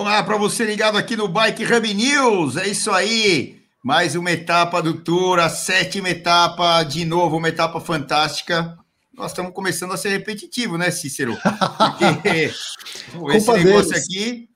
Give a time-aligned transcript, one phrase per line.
[0.00, 2.56] Olá para você ligado aqui no Bike Hub News.
[2.56, 3.60] É isso aí.
[3.84, 8.78] Mais uma etapa do Tour, a sétima etapa, de novo, uma etapa fantástica.
[9.12, 11.36] Nós estamos começando a ser repetitivo, né, Cícero?
[11.36, 12.44] Porque
[13.36, 13.92] esse negócio deles.
[13.92, 14.48] aqui,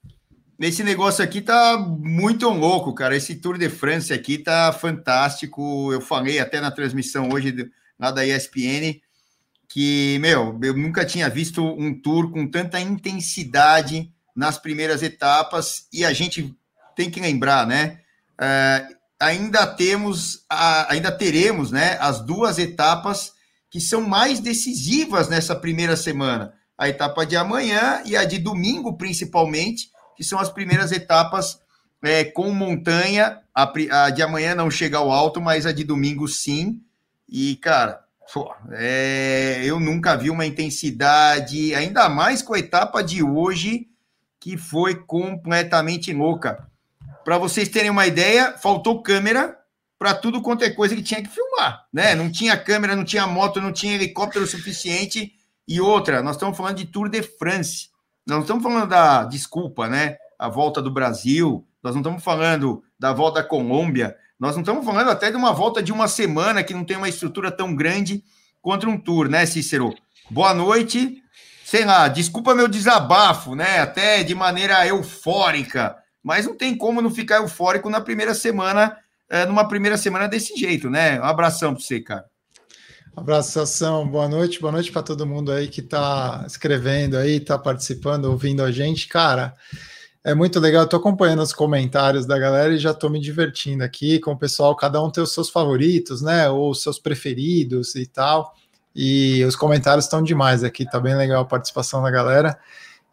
[0.60, 3.14] esse negócio aqui tá muito louco, cara.
[3.14, 5.92] Esse Tour de France aqui tá fantástico.
[5.92, 7.54] Eu falei até na transmissão hoje
[8.00, 8.98] lá da ESPN
[9.68, 16.04] que, meu, eu nunca tinha visto um tour com tanta intensidade nas primeiras etapas, e
[16.04, 16.54] a gente
[16.96, 18.00] tem que lembrar, né?
[18.40, 18.86] É,
[19.20, 23.32] ainda temos, a, ainda teremos, né, as duas etapas
[23.70, 26.54] que são mais decisivas nessa primeira semana.
[26.76, 31.58] A etapa de amanhã e a de domingo, principalmente, que são as primeiras etapas
[32.02, 33.40] é, com montanha.
[33.54, 36.80] A, a, de amanhã não chega ao alto, mas a de domingo sim.
[37.28, 38.00] E, cara,
[38.32, 43.88] pô, é, eu nunca vi uma intensidade, ainda mais com a etapa de hoje,
[44.44, 46.68] que foi completamente louca.
[47.24, 49.58] Para vocês terem uma ideia, faltou câmera
[49.98, 52.14] para tudo quanto é coisa que tinha que filmar, né?
[52.14, 55.32] Não tinha câmera, não tinha moto, não tinha helicóptero suficiente.
[55.66, 57.88] E outra, nós estamos falando de Tour de France.
[58.26, 60.18] Nós não estamos falando da desculpa, né?
[60.38, 64.84] A volta do Brasil, nós não estamos falando da volta da Colômbia, nós não estamos
[64.84, 68.22] falando até de uma volta de uma semana que não tem uma estrutura tão grande
[68.60, 69.94] contra um tour, né, Cícero?
[70.30, 71.23] Boa noite
[71.64, 73.78] sei lá, desculpa meu desabafo, né?
[73.78, 78.96] Até de maneira eufórica, mas não tem como não ficar eufórico na primeira semana,
[79.30, 81.18] é, numa primeira semana desse jeito, né?
[81.18, 82.26] Um abração para você, cara.
[83.16, 88.26] Abraçação, boa noite, boa noite para todo mundo aí que está escrevendo aí, está participando,
[88.26, 89.08] ouvindo a gente.
[89.08, 89.54] Cara,
[90.22, 93.82] é muito legal, eu tô acompanhando os comentários da galera e já estou me divertindo
[93.84, 96.50] aqui com o pessoal, cada um tem os seus favoritos, né?
[96.50, 98.52] Ou os seus preferidos e tal.
[98.94, 102.58] E os comentários estão demais aqui, tá bem legal a participação da galera.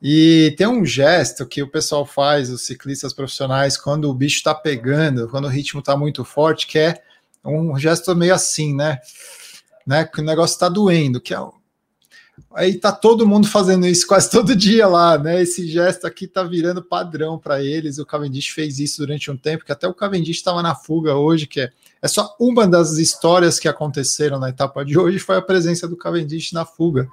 [0.02, 4.54] E tem um gesto que o pessoal faz, os ciclistas profissionais, quando o bicho está
[4.54, 7.02] pegando, quando o ritmo está muito forte, que é
[7.44, 9.00] um gesto meio assim, né?
[9.86, 10.06] né?
[10.06, 11.40] Que o negócio está doendo, que é
[12.54, 15.42] Aí tá todo mundo fazendo isso quase todo dia lá, né?
[15.42, 17.98] Esse gesto aqui tá virando padrão para eles.
[17.98, 21.48] O Cavendish fez isso durante um tempo, que até o Cavendish estava na fuga hoje,
[21.48, 21.72] que é,
[22.02, 25.96] é só uma das histórias que aconteceram na etapa de hoje foi a presença do
[25.96, 27.08] Cavendish na fuga.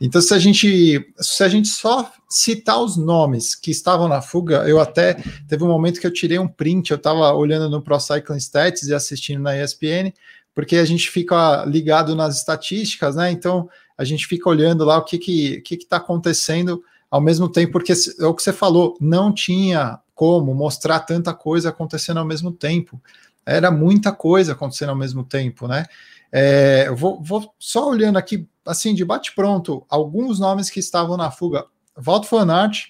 [0.00, 4.66] Então, se a gente se a gente só citar os nomes que estavam na fuga,
[4.66, 5.14] eu até
[5.46, 8.84] teve um momento que eu tirei um print, eu estava olhando no Pro Cycling Stats
[8.84, 10.10] e assistindo na ESPN,
[10.54, 13.30] porque a gente fica ligado nas estatísticas, né?
[13.30, 13.68] Então,
[14.00, 17.92] a gente fica olhando lá o que que que está acontecendo ao mesmo tempo, porque
[17.92, 22.98] é o que você falou, não tinha como mostrar tanta coisa acontecendo ao mesmo tempo.
[23.44, 25.84] Era muita coisa acontecendo ao mesmo tempo, né?
[26.32, 31.30] É, eu vou, vou, só olhando aqui, assim, de bate-pronto, alguns nomes que estavam na
[31.30, 31.66] fuga.
[31.94, 32.86] Walt Van Aert,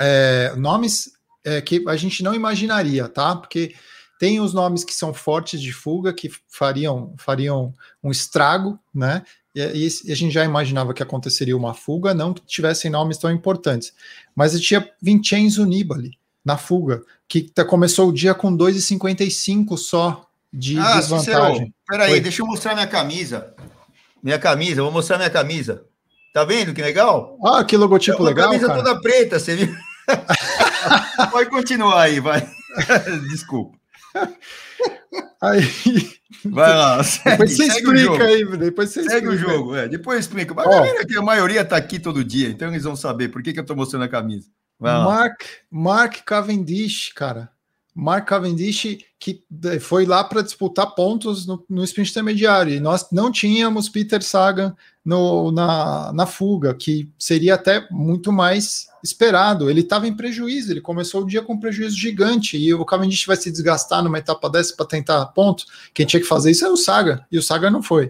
[0.00, 1.12] é, nomes
[1.44, 3.36] é, que a gente não imaginaria, tá?
[3.36, 3.74] Porque
[4.18, 9.22] tem os nomes que são fortes de fuga, que fariam, fariam um estrago, né?
[9.54, 13.30] E, e, a gente já imaginava que aconteceria uma fuga, não que tivessem nomes tão
[13.30, 13.92] importantes.
[14.34, 20.78] Mas tinha Vincenzo Nibali na fuga, que tá, começou o dia com 2,55 só de
[20.78, 21.74] ah, desvantagem.
[21.86, 23.54] Peraí, deixa eu mostrar minha camisa.
[24.22, 25.84] Minha camisa, vou mostrar minha camisa.
[26.32, 27.38] Tá vendo que legal?
[27.44, 28.48] Ah, que logotipo é legal.
[28.48, 28.82] camisa cara.
[28.82, 29.74] toda preta, você viu?
[31.30, 32.46] Pode continuar aí, vai.
[33.30, 33.78] Desculpa.
[35.40, 35.62] Aí.
[36.44, 37.02] Vai lá.
[37.04, 39.30] Segue, depois você explica aí, depois você Segue explica.
[39.30, 39.88] o jogo, é.
[39.88, 40.54] Depois explica.
[40.54, 41.06] Mas oh.
[41.06, 43.62] que a maioria está aqui todo dia, então eles vão saber por que, que eu
[43.62, 44.48] estou mostrando a camisa.
[44.78, 47.50] Mark, Mark Cavendish, cara.
[47.94, 49.42] Mark Cavendish que
[49.80, 52.74] foi lá para disputar pontos no, no sprint intermediário.
[52.74, 58.88] E nós não tínhamos Peter Sagan no, na, na fuga, que seria até muito mais
[59.02, 59.68] esperado.
[59.68, 62.56] Ele estava em prejuízo, ele começou o dia com um prejuízo gigante.
[62.56, 65.66] E o Cavendish vai se desgastar numa etapa dessa para tentar pontos.
[65.92, 68.08] Quem tinha que fazer isso é o Saga, e o Saga não foi.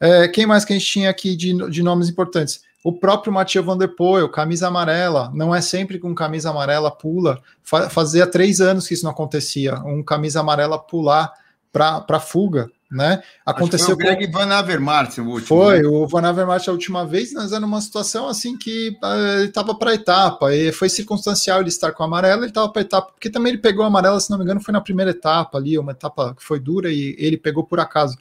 [0.00, 2.62] É, quem mais que a gente tinha aqui de, de nomes importantes?
[2.82, 7.38] O próprio Mathieu Van Der Poel, camisa amarela, não é sempre com camisa amarela pula.
[7.62, 11.30] Fazia três anos que isso não acontecia, um camisa amarela pular
[11.70, 13.22] para fuga, né?
[13.46, 14.32] Aconteceu foi o Greg com...
[14.32, 15.46] Van Avermaet o último.
[15.46, 15.88] Foi, né?
[15.88, 19.74] o Van Avermaet a última vez, nós era numa situação assim que uh, ele estava
[19.74, 22.84] para a etapa, e foi circunstancial ele estar com a amarela, ele estava para a
[22.84, 25.58] etapa, porque também ele pegou a amarela, se não me engano, foi na primeira etapa
[25.58, 28.18] ali, uma etapa que foi dura e ele pegou por acaso.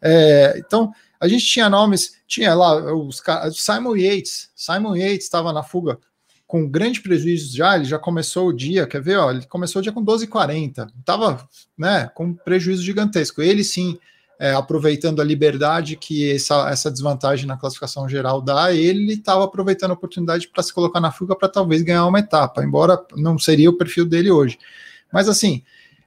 [0.00, 3.22] É, então, a gente tinha nomes, tinha lá os
[3.54, 5.98] Simon Yates, Simon Yates estava na fuga
[6.52, 9.82] com grande prejuízo já, ele já começou o dia, quer ver, ó, ele começou o
[9.82, 13.40] dia com 12,40, estava, né, com prejuízo gigantesco.
[13.40, 13.98] Ele sim
[14.38, 19.92] é, aproveitando a liberdade que essa, essa desvantagem na classificação geral dá, ele estava aproveitando
[19.92, 23.70] a oportunidade para se colocar na fuga para talvez ganhar uma etapa, embora não seria
[23.70, 24.58] o perfil dele hoje.
[25.10, 25.62] Mas assim,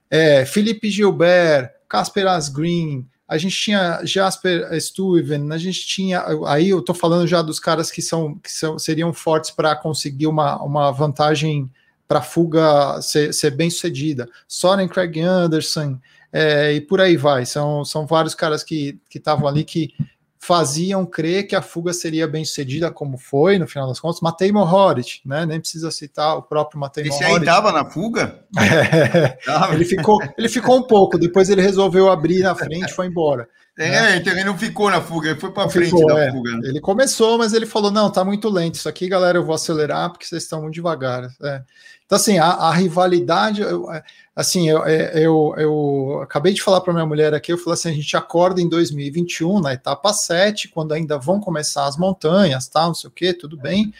[0.08, 6.24] é, Felipe Gilbert, Casper Asgreen, a gente tinha Jasper Stuyven, a gente tinha.
[6.46, 10.28] Aí eu tô falando já dos caras que são que são, seriam fortes para conseguir
[10.28, 11.68] uma, uma vantagem
[12.06, 14.28] para fuga ser, ser, bem sucedida.
[14.46, 15.98] Soren Craig Anderson,
[16.32, 17.44] é, e por aí vai.
[17.44, 19.92] São, são vários caras que estavam ali que
[20.38, 24.20] faziam crer que a fuga seria bem sucedida, como foi, no final das contas.
[24.20, 25.46] Matei Mohoric, né?
[25.46, 27.24] Nem precisa citar o próprio Matei Mohoric.
[27.24, 28.44] Esse aí estava na fuga?
[28.58, 33.06] É, ele, ficou, ele ficou um pouco, depois ele resolveu abrir na frente e foi
[33.06, 33.48] embora.
[33.78, 34.16] É, né?
[34.16, 36.32] então ele não ficou na fuga, ele foi para frente ficou, da é.
[36.32, 36.50] fuga.
[36.64, 38.76] Ele começou, mas ele falou: não, tá muito lento.
[38.76, 41.28] Isso aqui, galera, eu vou acelerar porque vocês estão muito devagar.
[41.42, 41.62] É.
[42.06, 44.02] Então, assim, a, a rivalidade, eu, é,
[44.34, 47.90] assim, eu, é, eu, eu acabei de falar para minha mulher aqui, eu falei assim,
[47.90, 52.88] a gente acorda em 2021, na etapa 7, quando ainda vão começar as montanhas, tal,
[52.88, 53.92] não sei o que, tudo bem,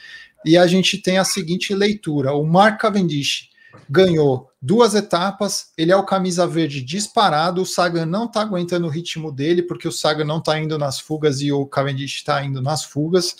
[0.45, 3.49] e a gente tem a seguinte leitura, o Mark Cavendish
[3.89, 8.91] ganhou duas etapas, ele é o camisa verde disparado, o Sagan não está aguentando o
[8.91, 12.61] ritmo dele, porque o Sagan não está indo nas fugas e o Cavendish está indo
[12.61, 13.37] nas fugas,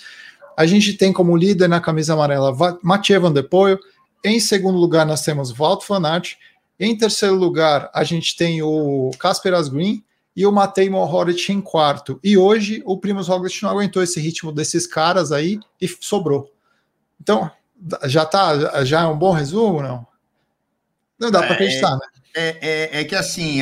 [0.57, 3.79] a gente tem como líder na camisa amarela Mathieu Van Der Poel,
[4.25, 6.35] em segundo lugar, nós temos Walt Van Aert.
[6.81, 10.05] Em terceiro lugar, a gente tem o Casper Asgreen
[10.35, 12.19] e o Matei Mohoric em quarto.
[12.25, 16.51] E hoje o Primus Roglic não aguentou esse ritmo desses caras aí e sobrou.
[17.21, 17.49] Então,
[18.05, 20.05] já tá, já é um bom resumo, não?
[21.19, 22.07] Não dá para é, acreditar, né?
[22.35, 23.61] É, é, é, que assim,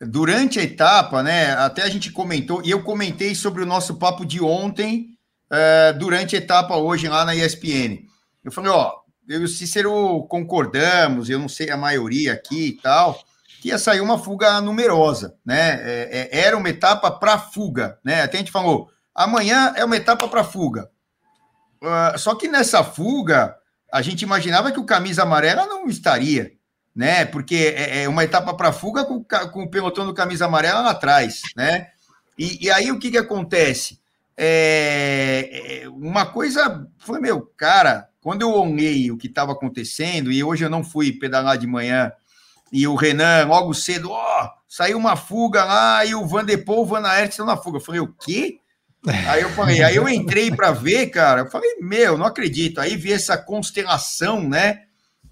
[0.00, 1.52] durante a etapa, né?
[1.52, 5.10] Até a gente comentou, e eu comentei sobre o nosso papo de ontem,
[5.50, 8.06] uh, durante a etapa hoje lá na ESPN.
[8.44, 8.94] Eu falei, ó,
[9.28, 13.22] eu e o Cícero concordamos, eu não sei a maioria aqui e tal,
[13.60, 15.80] que ia sair uma fuga numerosa, né?
[15.82, 18.22] É, é, era uma etapa para fuga, né?
[18.22, 20.90] Até a gente falou, amanhã é uma etapa para fuga.
[21.82, 23.56] Uh, só que nessa fuga,
[23.92, 26.52] a gente imaginava que o camisa amarela não estaria,
[26.94, 27.24] né?
[27.24, 30.90] Porque é, é uma etapa para fuga com, com, o pelotão do camisa amarela lá
[30.90, 31.88] atrás, né?
[32.38, 34.00] E, e aí o que, que acontece?
[34.36, 40.44] É, é uma coisa foi, meu, cara, quando eu olhei o que estava acontecendo, e
[40.44, 42.12] hoje eu não fui pedalar de manhã,
[42.72, 46.56] e o Renan, logo cedo, ó, oh, saiu uma fuga lá, e o Van de
[46.56, 47.78] Poel, o Van Aert estão na fuga.
[47.78, 48.60] Eu falei, o quê?
[49.06, 52.80] Aí eu falei, aí eu entrei para ver, cara, eu falei, meu, não acredito.
[52.80, 54.82] Aí vi essa constelação, né,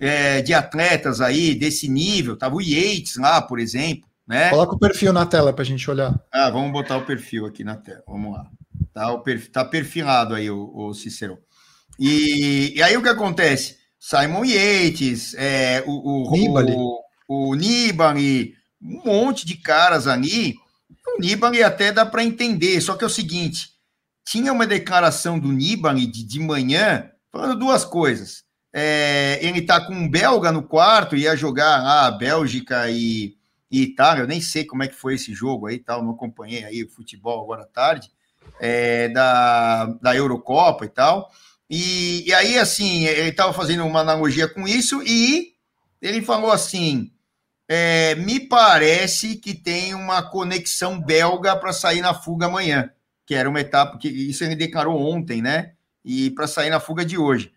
[0.01, 4.51] é, de atletas aí desse nível, tava o Yates lá, por exemplo, né?
[4.51, 6.19] Coloca o perfil na tela para a gente olhar.
[6.33, 8.47] Ah, vamos botar o perfil aqui na tela, vamos lá.
[8.95, 11.39] Tá, o perfil, tá perfilado aí o, o Cicero.
[11.99, 13.77] E, e aí o que acontece?
[13.99, 16.73] Simon Yates, é, o, o, Nibali.
[16.77, 20.55] o, o Nibali, um monte de caras ali.
[21.19, 23.71] Nibali até dá para entender, só que é o seguinte:
[24.25, 28.45] tinha uma declaração do Nibali de, de manhã falando duas coisas.
[28.73, 33.37] É, ele tá com um belga no quarto, ia jogar lá Bélgica e,
[33.71, 34.23] e Itália.
[34.23, 36.91] Eu nem sei como é que foi esse jogo aí, tal, não acompanhei aí o
[36.91, 38.11] futebol agora à tarde,
[38.61, 41.31] é, da, da Eurocopa e tal.
[41.71, 45.55] E, e aí, assim, ele estava fazendo uma analogia com isso e
[46.01, 47.11] ele falou assim:
[47.69, 52.91] é, me parece que tem uma conexão belga para sair na fuga amanhã,
[53.27, 55.73] que era uma etapa que isso ele declarou ontem, né?
[56.05, 57.53] E para sair na fuga de hoje.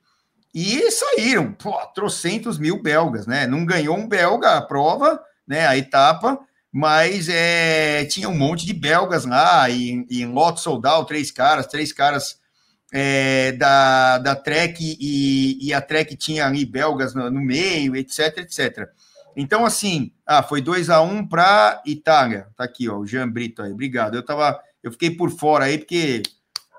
[0.54, 3.48] E saíram, pô, trocentos mil belgas, né?
[3.48, 5.66] Não ganhou um belga a prova, né?
[5.66, 6.38] A etapa,
[6.72, 11.68] mas é, tinha um monte de belgas lá, e, e em lote soldado, três caras,
[11.68, 12.42] três caras
[12.92, 18.40] é, da, da Trek e, e, a Trek tinha ali belgas no, no, meio, etc,
[18.40, 18.90] etc.
[19.36, 22.48] Então, assim, ah, foi 2 a 1 um para Itália.
[22.56, 23.72] Tá aqui, ó, o Jean Brito aí.
[23.72, 24.16] Obrigado.
[24.16, 26.24] Eu tava, eu fiquei por fora aí porque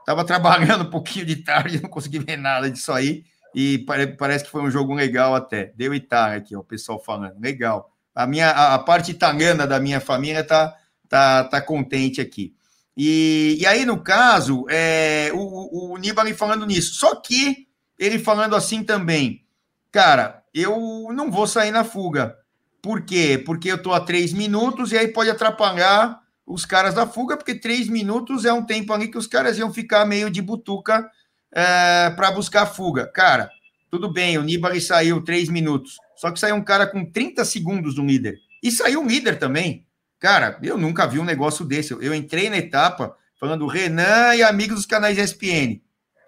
[0.04, 3.24] tava trabalhando um pouquinho de tarde, não consegui ver nada disso aí.
[3.54, 3.84] E
[4.18, 5.72] parece que foi um jogo legal até.
[5.76, 7.38] Deu Itália aqui, ó, o pessoal falando.
[7.40, 7.90] Legal.
[8.14, 10.76] A minha a, a parte italiana da minha família tá
[11.12, 12.54] tá, tá contente aqui.
[12.96, 16.94] E, e aí, no caso, é, o, o Nibali falando nisso.
[16.94, 17.68] Só que
[17.98, 19.44] ele falando assim também,
[19.90, 22.38] cara, eu não vou sair na fuga.
[22.82, 23.40] Por quê?
[23.46, 27.54] Porque eu tô a três minutos e aí pode atrapalhar os caras da fuga, porque
[27.54, 31.08] três minutos é um tempo ali que os caras iam ficar meio de butuca
[31.54, 33.06] é, para buscar a fuga.
[33.06, 33.48] Cara,
[33.88, 37.96] tudo bem, o Nibali saiu três minutos, só que saiu um cara com 30 segundos
[37.96, 38.36] no líder.
[38.60, 39.86] E saiu um líder também.
[40.18, 41.92] Cara, eu nunca vi um negócio desse.
[41.92, 45.80] Eu entrei na etapa falando Renan e amigos dos canais ESPN.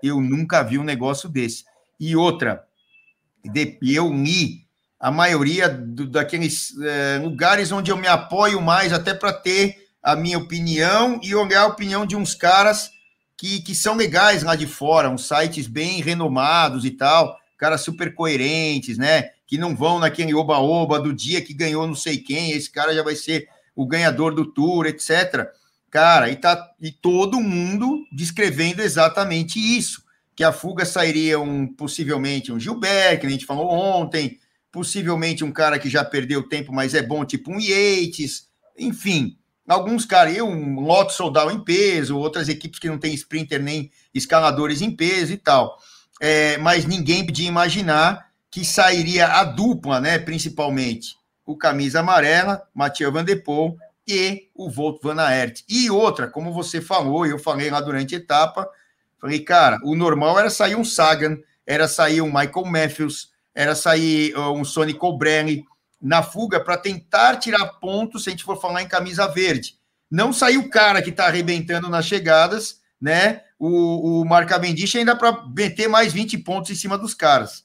[0.02, 1.64] Eu nunca vi um negócio desse.
[1.98, 2.64] E outra,
[3.80, 4.63] eu li
[5.04, 10.16] a maioria do, daqueles é, lugares onde eu me apoio mais, até para ter a
[10.16, 12.90] minha opinião e olhar a opinião de uns caras
[13.36, 18.14] que, que são legais lá de fora, uns sites bem renomados e tal, caras super
[18.14, 19.28] coerentes, né?
[19.46, 23.02] Que não vão naquele oba-oba do dia que ganhou não sei quem, esse cara já
[23.02, 23.46] vai ser
[23.76, 25.50] o ganhador do tour, etc.
[25.90, 30.02] Cara, e, tá, e todo mundo descrevendo exatamente isso,
[30.34, 34.38] que a fuga sairia um, possivelmente um Gilbert, que a gente falou ontem,
[34.74, 39.38] possivelmente um cara que já perdeu tempo, mas é bom, tipo um Yates, enfim,
[39.68, 44.82] alguns caras, um Loto Soldal em peso, outras equipes que não tem sprinter nem escaladores
[44.82, 45.78] em peso e tal.
[46.20, 51.14] É, mas ninguém podia imaginar que sairia a dupla, né, principalmente,
[51.46, 55.62] o camisa amarela, Mathieu Van Der Poel e o Volt Van Aert.
[55.68, 58.68] E outra, como você falou, eu falei lá durante a etapa,
[59.20, 64.36] falei, cara, o normal era sair um Sagan, era sair um Michael Matthews, era sair
[64.36, 65.64] um Sonny Colbrelli
[66.00, 69.76] na fuga para tentar tirar pontos, se a gente for falar em camisa verde.
[70.10, 73.40] Não saiu o cara que está arrebentando nas chegadas, né?
[73.58, 77.64] O, o Mark Cavendish ainda para meter mais 20 pontos em cima dos caras.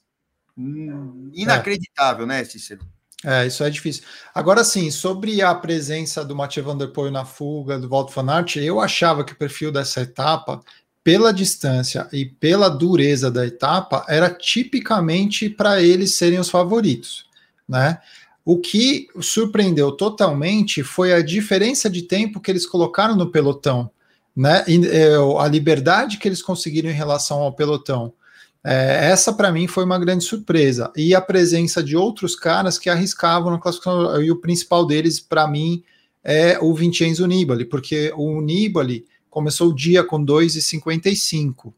[0.56, 2.28] Hum, inacreditável, é.
[2.28, 2.80] né, Cícero?
[3.24, 4.02] É, isso é difícil.
[4.34, 8.32] Agora sim, sobre a presença do Mathieu Van Der Poel na fuga, do Walter Van
[8.32, 10.60] Aert, eu achava que o perfil dessa etapa
[11.02, 17.24] pela distância e pela dureza da etapa, era tipicamente para eles serem os favoritos,
[17.68, 17.98] né?
[18.44, 23.90] O que surpreendeu totalmente foi a diferença de tempo que eles colocaram no pelotão,
[24.34, 24.64] né?
[24.66, 28.12] E, é, a liberdade que eles conseguiram em relação ao pelotão.
[28.62, 32.90] É, essa para mim foi uma grande surpresa e a presença de outros caras que
[32.90, 35.82] arriscavam na classificação e o principal deles para mim
[36.22, 41.72] é o Vincenzo Nibali, porque o Nibali começou o dia com 2,55.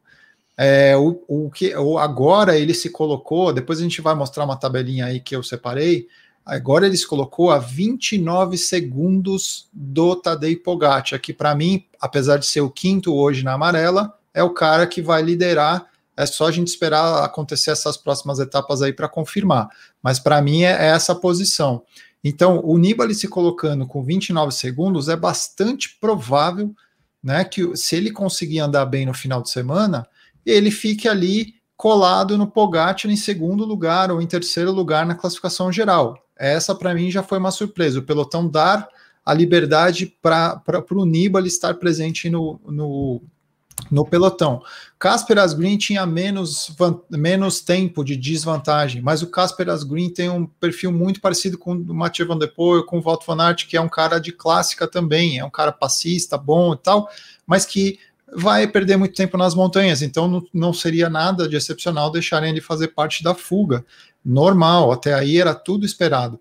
[0.57, 4.57] É, o, o que o, agora ele se colocou, depois a gente vai mostrar uma
[4.57, 6.07] tabelinha aí que eu separei.
[6.45, 12.45] Agora ele se colocou a 29 segundos do Tadej Pogacar, que para mim, apesar de
[12.45, 15.87] ser o quinto hoje na amarela, é o cara que vai liderar.
[16.15, 19.69] É só a gente esperar acontecer essas próximas etapas aí para confirmar.
[20.01, 21.83] Mas para mim é, é essa posição.
[22.23, 26.73] Então, o Nibali se colocando com 29 segundos é bastante provável
[27.23, 27.43] né?
[27.43, 30.05] Que se ele conseguir andar bem no final de semana,
[30.45, 35.71] ele fique ali colado no Pogacar em segundo lugar ou em terceiro lugar na classificação
[35.71, 36.17] geral.
[36.37, 37.99] Essa para mim já foi uma surpresa.
[37.99, 38.87] O pelotão dar
[39.25, 40.61] a liberdade para
[40.91, 43.21] o Nibali estar presente no, no,
[43.89, 44.61] no pelotão.
[44.97, 46.75] Casper Asgreen tinha menos,
[47.09, 51.93] menos tempo de desvantagem, mas o Casper Asgreen tem um perfil muito parecido com o
[51.93, 54.87] Mathieu Van Der Poel, com o Walter Van Aert, que é um cara de clássica
[54.87, 57.09] também, é um cara passista, bom e tal,
[57.45, 57.99] mas que
[58.35, 62.61] vai perder muito tempo nas montanhas, então não, não seria nada de excepcional deixarem ele
[62.61, 63.85] fazer parte da fuga.
[64.25, 66.39] Normal, até aí era tudo esperado.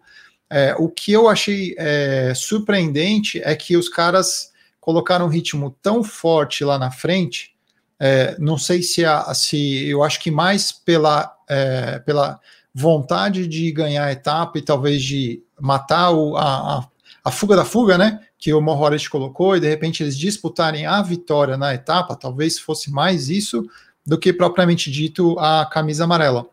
[0.48, 4.51] É, o que eu achei é, surpreendente é que os caras
[4.82, 7.54] colocaram um ritmo tão forte lá na frente.
[8.00, 12.40] É, não sei se, a, se eu acho que mais pela, é, pela
[12.74, 16.88] vontade de ganhar a etapa e talvez de matar o, a, a,
[17.24, 18.26] a, fuga da fuga, né?
[18.36, 22.90] Que o Mohoric colocou, e de repente eles disputarem a vitória na etapa, talvez fosse
[22.90, 23.64] mais isso
[24.04, 26.46] do que propriamente dito a camisa amarela.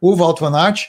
[0.00, 0.86] O Walt Van Aert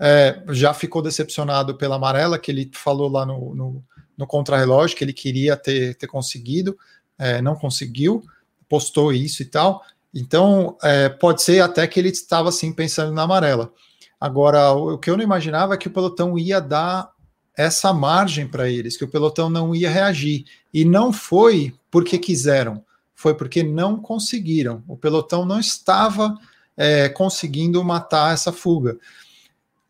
[0.00, 3.84] é, já ficou decepcionado pela amarela, que ele falou lá no, no
[4.16, 6.76] no contrarrelógio que ele queria ter, ter conseguido,
[7.18, 8.22] é, não conseguiu,
[8.68, 9.82] postou isso e tal.
[10.14, 13.72] Então, é, pode ser até que ele estava assim pensando na amarela.
[14.20, 17.10] Agora, o que eu não imaginava é que o pelotão ia dar
[17.56, 20.44] essa margem para eles, que o pelotão não ia reagir.
[20.72, 24.82] E não foi porque quiseram, foi porque não conseguiram.
[24.86, 26.34] O pelotão não estava
[26.76, 28.98] é, conseguindo matar essa fuga.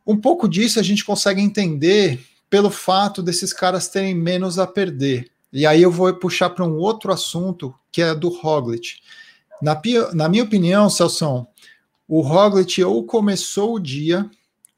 [0.06, 2.20] Um pouco disso a gente consegue entender
[2.56, 5.30] pelo fato desses caras terem menos a perder.
[5.52, 8.94] E aí eu vou puxar para um outro assunto, que é do Roglic.
[9.60, 9.78] Na,
[10.14, 11.46] na minha opinião, Celso,
[12.08, 14.24] o Roglic ou começou o dia,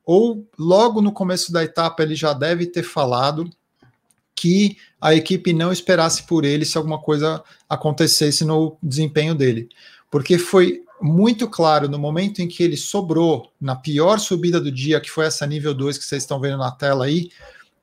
[0.05, 3.49] ou logo no começo da etapa ele já deve ter falado
[4.35, 9.69] que a equipe não esperasse por ele se alguma coisa acontecesse no desempenho dele.
[10.11, 15.01] Porque foi muito claro no momento em que ele sobrou na pior subida do dia,
[15.01, 17.31] que foi essa nível 2 que vocês estão vendo na tela aí,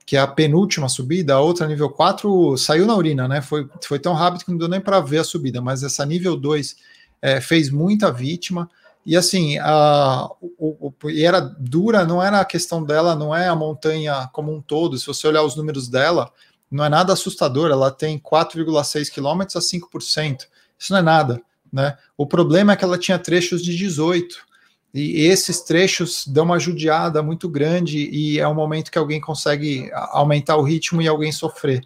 [0.05, 3.41] que é a penúltima subida, a outra nível 4 saiu na urina, né?
[3.41, 6.37] Foi, foi tão rápido que não deu nem para ver a subida, mas essa nível
[6.37, 6.75] 2
[7.21, 8.69] é, fez muita vítima.
[9.03, 13.47] E assim, a, o, o, e era dura, não era a questão dela, não é
[13.47, 14.97] a montanha como um todo.
[14.97, 16.31] Se você olhar os números dela,
[16.69, 20.47] não é nada assustador, ela tem 4,6 km a 5%.
[20.77, 21.41] Isso não é nada,
[21.73, 21.97] né?
[22.15, 24.44] O problema é que ela tinha trechos de 18
[24.95, 29.91] e esses trechos dão uma judiada muito grande e é um momento que alguém consegue
[29.93, 31.85] aumentar o ritmo e alguém sofrer.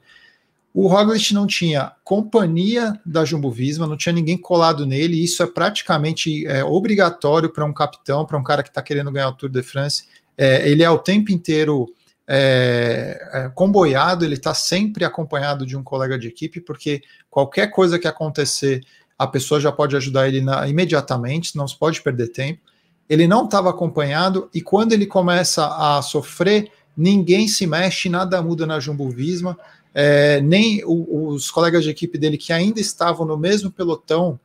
[0.71, 5.23] O Roglic não tinha companhia da Jumbo Visma, não tinha ninguém colado nele.
[5.23, 9.29] Isso é praticamente é, obrigatório para um capitão, para um cara que está querendo ganhar
[9.29, 10.05] o Tour de France.
[10.37, 11.91] É, ele é o tempo inteiro
[12.27, 17.97] é, é, comboiado, ele está sempre acompanhado de um colega de equipe, porque qualquer coisa
[17.97, 18.81] que acontecer,
[19.17, 22.61] a pessoa já pode ajudar ele na, imediatamente, não se pode perder tempo.
[23.09, 28.67] Ele não estava acompanhado e quando ele começa a sofrer, ninguém se mexe, nada muda
[28.67, 29.57] na Jumbo Visma
[29.93, 34.39] é, nem o, os colegas de equipe dele que ainda estavam no mesmo pelotão.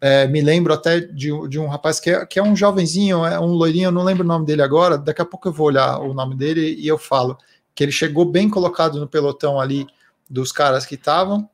[0.00, 3.38] É, me lembro até de, de, um rapaz que é, que é um jovenzinho, é
[3.40, 4.96] um loirinho, não lembro o nome dele agora.
[4.96, 7.36] Daqui a pouco eu vou olhar o nome dele e eu falo
[7.74, 9.86] que ele chegou bem colocado no pelotão ali
[10.28, 11.48] dos caras que estavam.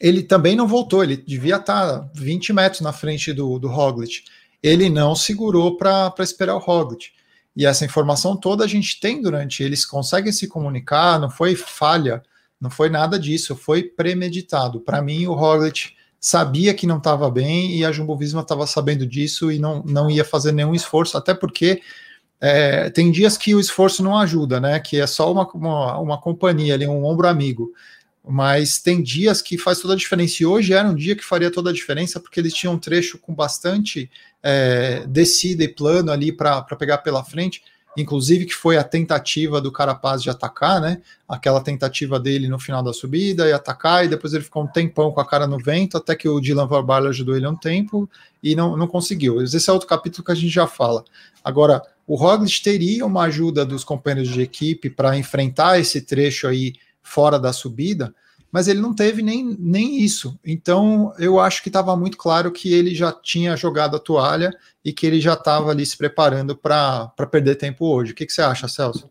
[0.00, 3.70] Ele também não voltou, ele devia estar 20 metros na frente do, do.
[4.62, 7.10] Ele não segurou para esperar o Roglic.
[7.56, 12.22] E essa informação toda a gente tem durante, eles conseguem se comunicar, não foi falha
[12.62, 14.80] não foi nada disso, foi premeditado.
[14.80, 19.04] Para mim, o Roglic sabia que não estava bem e a Jumbo Visma estava sabendo
[19.04, 21.82] disso e não, não ia fazer nenhum esforço, até porque
[22.40, 24.78] é, tem dias que o esforço não ajuda, né?
[24.78, 27.72] Que é só uma, uma, uma companhia ali, um ombro amigo.
[28.26, 30.42] Mas tem dias que faz toda a diferença.
[30.42, 33.18] E hoje era um dia que faria toda a diferença, porque eles tinham um trecho
[33.18, 34.10] com bastante
[34.42, 37.62] é, descida e plano ali para pegar pela frente
[37.96, 41.00] inclusive que foi a tentativa do Carapaz de atacar, né?
[41.28, 45.12] Aquela tentativa dele no final da subida e atacar, e depois ele ficou um tempão
[45.12, 48.08] com a cara no vento, até que o Dylan Van ajudou ele um tempo
[48.42, 49.42] e não, não conseguiu.
[49.42, 51.04] Esse é outro capítulo que a gente já fala.
[51.44, 56.74] Agora, o Roglic teria uma ajuda dos companheiros de equipe para enfrentar esse trecho aí
[57.02, 58.14] fora da subida,
[58.52, 60.38] mas ele não teve nem, nem isso.
[60.44, 64.54] Então, eu acho que estava muito claro que ele já tinha jogado a toalha
[64.84, 68.12] e que ele já estava ali se preparando para perder tempo hoje.
[68.12, 69.10] O que, que você acha, Celso?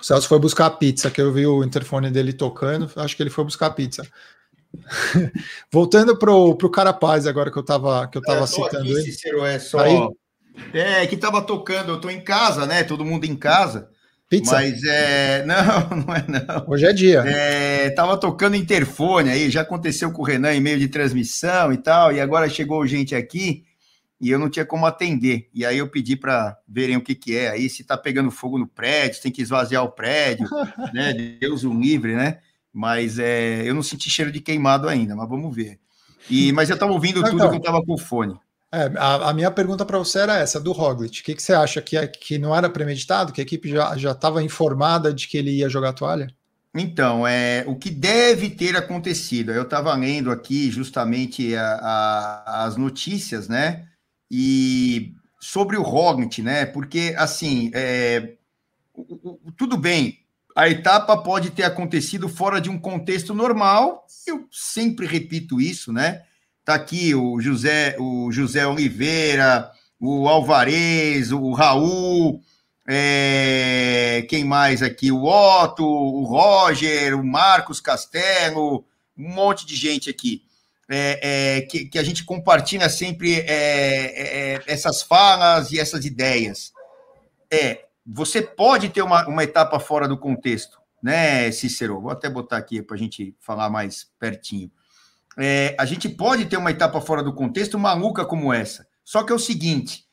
[0.00, 3.22] O Celso foi buscar a pizza, que eu vi o interfone dele tocando, acho que
[3.22, 4.04] ele foi buscar a pizza.
[5.70, 9.02] Voltando pro, pro Carapaz agora que eu estava que eu tava é, citando aqui, ele.
[9.02, 10.08] Cícero, é só Aí?
[10.72, 12.82] É, que tava tocando, eu tô em casa, né?
[12.82, 13.90] Todo mundo em casa.
[14.32, 14.52] Pizza?
[14.52, 15.44] Mas é.
[15.46, 16.64] Não, não é não.
[16.66, 17.20] Hoje é dia.
[17.26, 21.76] É, tava tocando interfone aí, já aconteceu com o Renan em meio de transmissão e
[21.76, 23.64] tal, e agora chegou gente aqui
[24.18, 25.50] e eu não tinha como atender.
[25.52, 27.50] E aí eu pedi para verem o que, que é.
[27.50, 30.48] Aí se tá pegando fogo no prédio, tem que esvaziar o prédio,
[30.94, 31.12] né?
[31.38, 32.38] Deus o livre, né?
[32.72, 35.78] Mas é, eu não senti cheiro de queimado ainda, mas vamos ver.
[36.30, 38.34] E, mas eu estava ouvindo tudo então, que eu estava com o fone.
[38.74, 41.20] É, a, a, minha pergunta para você era essa, do Roglic.
[41.20, 43.32] O que, que você acha que, é, que não era premeditado?
[43.32, 46.34] Que a equipe já estava informada de que ele ia jogar toalha?
[46.74, 49.52] Então, é, o que deve ter acontecido?
[49.52, 53.86] Eu estava lendo aqui justamente a, a, as notícias, né?
[54.30, 56.64] E sobre o Roglic, né?
[56.64, 58.36] Porque, assim, é,
[59.54, 60.20] tudo bem,
[60.56, 66.22] a etapa pode ter acontecido fora de um contexto normal, eu sempre repito isso, né?
[66.64, 72.40] Tá aqui o José, o José Oliveira, o Alvarez, o Raul,
[72.88, 75.10] é, quem mais aqui?
[75.10, 78.84] O Otto, o Roger, o Marcos Castelo,
[79.18, 80.42] um monte de gente aqui.
[80.88, 86.04] É, é, que, que, a gente compartilha sempre é, é, é, essas falas e essas
[86.04, 86.72] ideias.
[87.50, 92.00] É, você pode ter uma, uma etapa fora do contexto, né, Cícero?
[92.00, 94.70] Vou até botar aqui para a gente falar mais pertinho
[95.38, 98.86] é, a gente pode ter uma etapa fora do contexto maluca como essa.
[99.04, 100.04] Só que é o seguinte: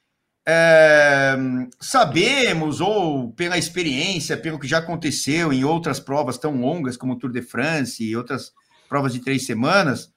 [0.48, 1.36] é,
[1.80, 7.16] sabemos, ou pela experiência, pelo que já aconteceu em outras provas tão longas como o
[7.18, 8.52] Tour de France e outras
[8.88, 10.10] provas de três semanas,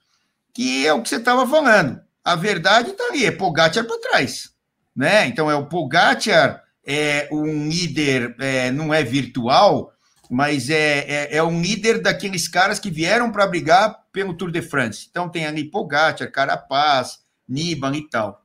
[0.54, 2.00] que é o que você estava falando.
[2.24, 4.50] A verdade está ali, é Pogacar para trás.
[4.94, 5.26] Né?
[5.26, 9.92] Então, é o Pogacar, é um líder, é, não é virtual,
[10.32, 14.62] mas é, é, é, um líder daqueles caras que vieram para brigar pelo Tour de
[14.62, 15.06] France.
[15.10, 18.42] Então tem ali Pogacar, Carapaz, Nibali e tal.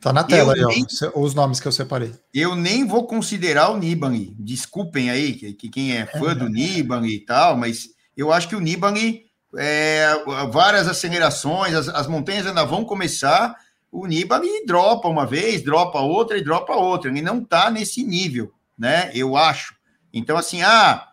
[0.00, 2.12] Tá na tela aí, nem, ó, os nomes que eu separei.
[2.34, 4.34] Eu nem vou considerar o Nibali.
[4.40, 8.56] Desculpem aí, que, que quem é fã do Nibali e tal, mas eu acho que
[8.56, 10.08] o Nibali, é,
[10.50, 13.54] várias acelerações, as, as montanhas ainda vão começar,
[13.92, 17.08] o Nibali dropa uma vez, dropa outra e dropa outra.
[17.08, 19.12] Ele não tá nesse nível, né?
[19.14, 19.76] Eu acho.
[20.12, 21.06] Então, assim, ah,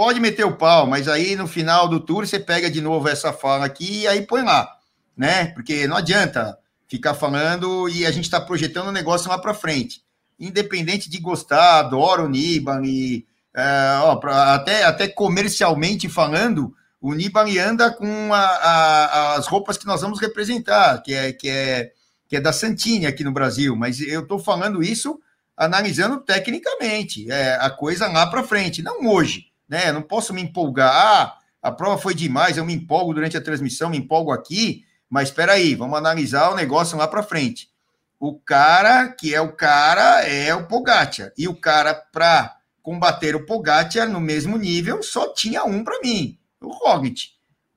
[0.00, 3.34] pode meter o pau, mas aí no final do tour você pega de novo essa
[3.34, 4.66] fala aqui e aí põe lá,
[5.14, 5.48] né?
[5.48, 6.56] Porque não adianta
[6.88, 10.00] ficar falando e a gente está projetando o negócio lá para frente.
[10.38, 17.58] Independente de gostar, adoro o Nibali, é, ó, pra, até, até comercialmente falando, o Nibali
[17.58, 21.92] anda com a, a, as roupas que nós vamos representar, que é, que é,
[22.26, 25.20] que é da Santini aqui no Brasil, mas eu estou falando isso
[25.54, 29.92] analisando tecnicamente, é, a coisa lá para frente, não hoje né?
[29.92, 30.92] não posso me empolgar.
[30.92, 35.28] Ah, a prova foi demais, eu me empolgo durante a transmissão, me empolgo aqui, mas
[35.28, 37.68] espera aí, vamos analisar o negócio lá para frente.
[38.18, 41.32] O cara que é o cara é o Pogacar.
[41.38, 46.38] E o cara para combater o Pogacar no mesmo nível só tinha um para mim,
[46.60, 47.28] o Roglic.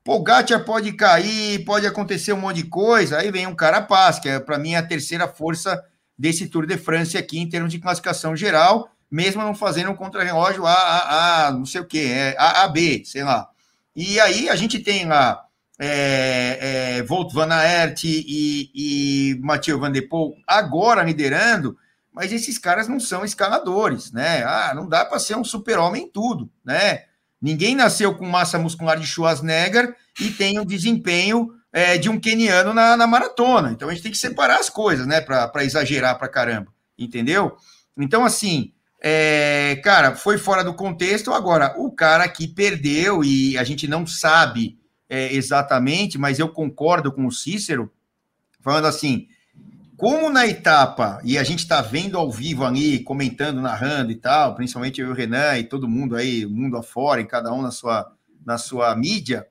[0.04, 4.28] Pogacar pode cair, pode acontecer um monte de coisa, aí vem um cara paz, que
[4.28, 5.82] é para mim a terceira força
[6.18, 10.66] desse Tour de France aqui em termos de classificação geral, mesmo não fazendo um contra-relógio
[10.66, 13.48] A, A, A, não sei o que, é A, A, B, sei lá.
[13.96, 15.46] E aí a gente tem lá
[15.78, 21.78] é, é, Volt Van Aert e, e Mathieu Van Der Poel agora liderando,
[22.12, 24.44] mas esses caras não são escaladores, né?
[24.46, 27.04] Ah, não dá para ser um super-homem em tudo, né?
[27.40, 32.74] Ninguém nasceu com massa muscular de Schwarzenegger e tem o desempenho é, de um keniano
[32.74, 33.72] na, na, maratona.
[33.72, 35.22] Então a gente tem que separar as coisas, né?
[35.22, 37.56] Para exagerar para caramba, entendeu?
[37.96, 38.73] Então, assim,
[39.06, 41.34] é, cara, foi fora do contexto.
[41.34, 47.12] Agora, o cara que perdeu e a gente não sabe é, exatamente, mas eu concordo
[47.12, 47.92] com o Cícero,
[48.62, 49.28] falando assim:
[49.98, 54.56] como na etapa, e a gente está vendo ao vivo ali, comentando, narrando e tal,
[54.56, 57.72] principalmente eu e o Renan e todo mundo aí, mundo afora, e cada um na
[57.72, 58.10] sua,
[58.46, 59.46] na sua mídia,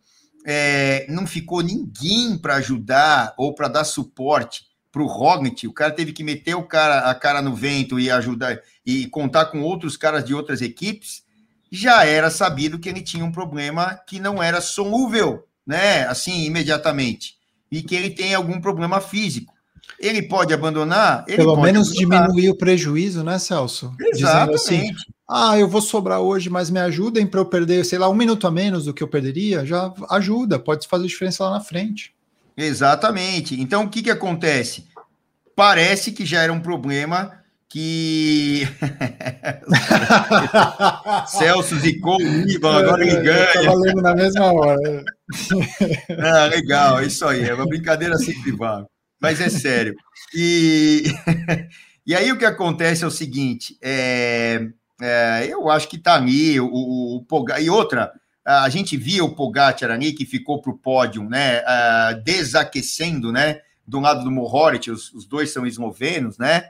[0.46, 5.66] é, não ficou ninguém para ajudar ou para dar suporte para o Roglic.
[5.66, 9.46] O cara teve que meter o cara, a cara no vento e ajudar e contar
[9.46, 11.22] com outros caras de outras equipes.
[11.70, 16.06] Já era sabido que ele tinha um problema que não era solúvel, né?
[16.06, 17.36] Assim, imediatamente,
[17.70, 19.54] e que ele tem algum problema físico.
[19.98, 21.24] Ele pode abandonar?
[21.26, 22.26] Ele Pelo pode menos abandonar.
[22.26, 23.94] diminuir o prejuízo, né, Celso?
[24.00, 24.54] Exatamente.
[24.56, 24.94] Assim,
[25.28, 28.46] ah, eu vou sobrar hoje, mas me ajudem para eu perder, sei lá, um minuto
[28.46, 32.12] a menos do que eu perderia, já ajuda, pode fazer diferença lá na frente.
[32.56, 33.60] Exatamente.
[33.60, 34.86] Então, o que, que acontece?
[35.54, 38.68] Parece que já era um problema que
[41.26, 43.44] Celso zicou o agora ele ganha.
[43.44, 45.04] Estava lendo na mesma hora.
[46.18, 47.44] ah, legal, é isso aí.
[47.44, 48.84] É uma brincadeira sempre vai
[49.22, 49.94] mas é sério.
[50.34, 51.04] E,
[52.04, 54.66] e aí o que acontece é o seguinte: é,
[55.00, 57.58] é, eu acho que tá ali o, o, o.
[57.60, 58.12] E outra,
[58.44, 61.60] a gente via o Pogacar ali que ficou para o pódio, né?
[61.60, 63.60] Uh, desaquecendo, né?
[63.86, 66.64] Do lado do Mohoric, os, os dois são eslovenos, né?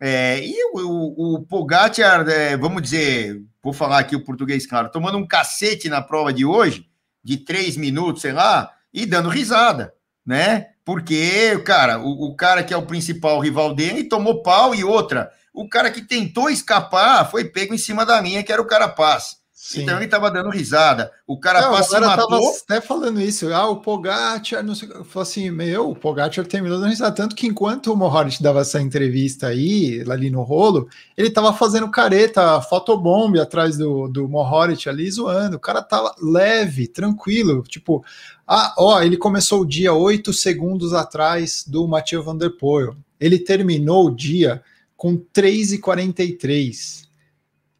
[0.00, 5.18] É, e o, o, Pogacar, é, vamos dizer, vou falar aqui o português, claro, tomando
[5.18, 6.86] um cacete na prova de hoje,
[7.22, 9.92] de três minutos, sei lá, e dando risada,
[10.24, 10.68] né?
[10.84, 15.30] Porque, cara, o, o, cara que é o principal rival dele tomou pau e outra.
[15.52, 18.88] O cara que tentou escapar foi pego em cima da linha, que era o cara
[18.88, 19.39] paz.
[19.62, 19.82] Sim.
[19.82, 21.12] Então ele tava dando risada.
[21.26, 22.28] O cara não, se matou.
[22.28, 23.52] Tava até falando isso.
[23.52, 24.88] Ah, o Pogacar, não sei.
[24.88, 27.14] Falou assim, meu, o Pogacar terminou dando risada.
[27.14, 31.90] Tanto que enquanto o Mohoric dava essa entrevista aí, ali no rolo, ele tava fazendo
[31.90, 35.58] careta, fotobomb atrás do, do Mohoric ali, zoando.
[35.58, 37.62] O cara tava leve, tranquilo.
[37.62, 38.02] Tipo,
[38.48, 42.96] ah, ó, ele começou o dia oito segundos atrás do Mathieu Van Der Poel.
[43.20, 44.62] Ele terminou o dia
[44.96, 47.09] com 3,43.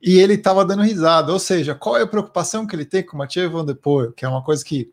[0.03, 1.33] E ele estava dando risada.
[1.33, 4.13] Ou seja, qual é a preocupação que ele tem com o Mathieu Van Der Poel?
[4.13, 4.91] Que é uma coisa que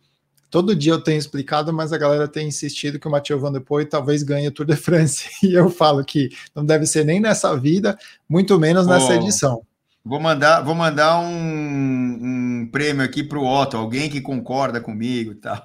[0.49, 3.61] todo dia eu tenho explicado, mas a galera tem insistido que o Mathieu Van Der
[3.61, 5.29] Poel talvez ganhe o Tour de France.
[5.43, 9.13] E eu falo que não deve ser nem nessa vida, muito menos nessa oh.
[9.13, 9.61] edição.
[10.07, 15.33] Vou mandar, vou mandar um, um prêmio aqui para o Otto, alguém que concorda comigo
[15.33, 15.61] e tal.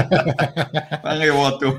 [1.04, 1.78] Valeu, Otto.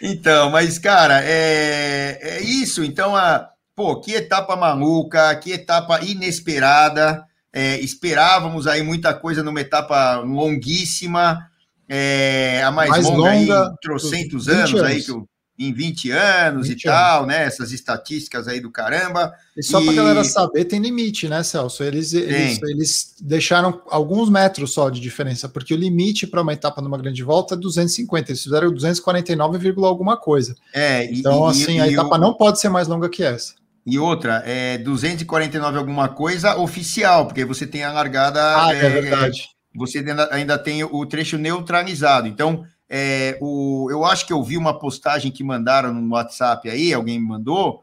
[0.00, 2.84] então, mas, cara, é, é isso.
[2.84, 7.24] Então, a, pô, que etapa maluca, que etapa inesperada.
[7.50, 11.48] É, esperávamos aí muita coisa numa etapa longuíssima,
[11.88, 15.26] é, a mais, mais longa, longa aí, trocentos anos, anos aí que o
[15.60, 17.28] em 20 anos 20 e tal, anos.
[17.28, 17.44] né?
[17.44, 19.34] Essas estatísticas aí do caramba.
[19.54, 19.84] E só e...
[19.84, 21.84] para galera saber, tem limite, né, Celso?
[21.84, 26.80] Eles, eles, eles, deixaram alguns metros só de diferença, porque o limite para uma etapa
[26.80, 28.30] numa grande volta é 250.
[28.30, 30.56] Eles fizeram 249, alguma coisa.
[30.72, 33.52] É, então, e, assim, e, a etapa não pode ser mais longa que essa.
[33.90, 38.40] E outra, é 249 alguma coisa oficial, porque você tem a largada.
[38.40, 39.48] Ah, é, é verdade.
[39.74, 42.28] Você ainda, ainda tem o trecho neutralizado.
[42.28, 46.92] Então, é, o, eu acho que eu vi uma postagem que mandaram no WhatsApp aí,
[46.92, 47.82] alguém me mandou,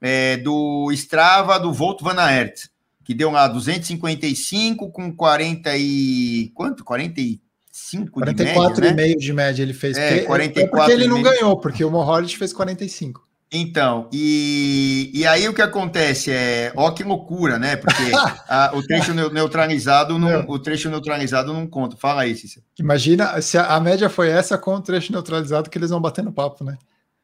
[0.00, 2.68] é, do Strava do Volt Van Aert,
[3.04, 6.50] que deu lá 255 com 40 e.
[6.54, 6.84] Quanto?
[6.84, 9.02] 45 44 de média, né?
[9.02, 9.96] meio de média ele fez.
[9.96, 13.26] É, 44 é porque ele não ganhou, porque o Mohoric fez 45.
[13.54, 17.76] Então, e, e aí o que acontece é, ó que loucura, né?
[17.76, 18.10] Porque
[18.48, 21.94] a, o trecho neutralizado não, o trecho neutralizado não conta.
[21.94, 22.64] Fala aí, Cícero.
[22.78, 26.24] Imagina se a, a, média foi essa com o trecho neutralizado que eles vão bater
[26.24, 26.78] no papo, né?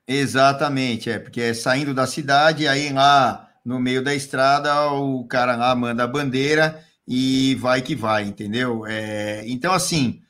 [0.06, 5.56] Exatamente, é, porque é saindo da cidade, aí lá no meio da estrada o cara
[5.56, 8.86] lá manda a bandeira e vai que vai, entendeu?
[8.86, 10.20] É, então, assim,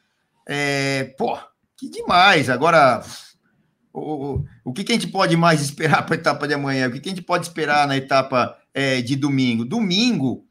[0.47, 1.37] é, pô,
[1.77, 2.49] que demais.
[2.49, 3.03] Agora,
[3.99, 6.89] o, o que, que a gente pode mais esperar para a etapa de amanhã?
[6.89, 9.65] O que, que a gente pode esperar na etapa é, de domingo?
[9.65, 10.45] Domingo,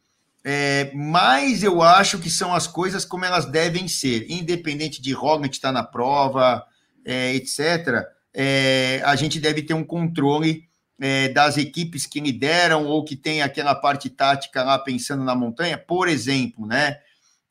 [0.44, 5.56] é, mais eu acho que são as coisas como elas devem ser, independente de Roglic
[5.56, 6.64] estar na prova,
[7.06, 8.06] é, etc.
[8.34, 10.68] É, a gente deve ter um controle
[11.00, 15.78] é, das equipes que lideram ou que tem aquela parte tática lá pensando na montanha,
[15.78, 16.98] por exemplo, né?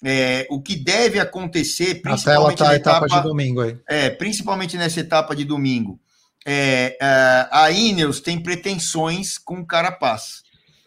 [0.05, 3.79] É, o que deve acontecer, principalmente tá na etapa, etapa, de domingo aí.
[3.89, 5.99] É, principalmente nessa etapa de domingo.
[6.45, 10.45] É, é a Ineos tem pretensões com o Carapaz.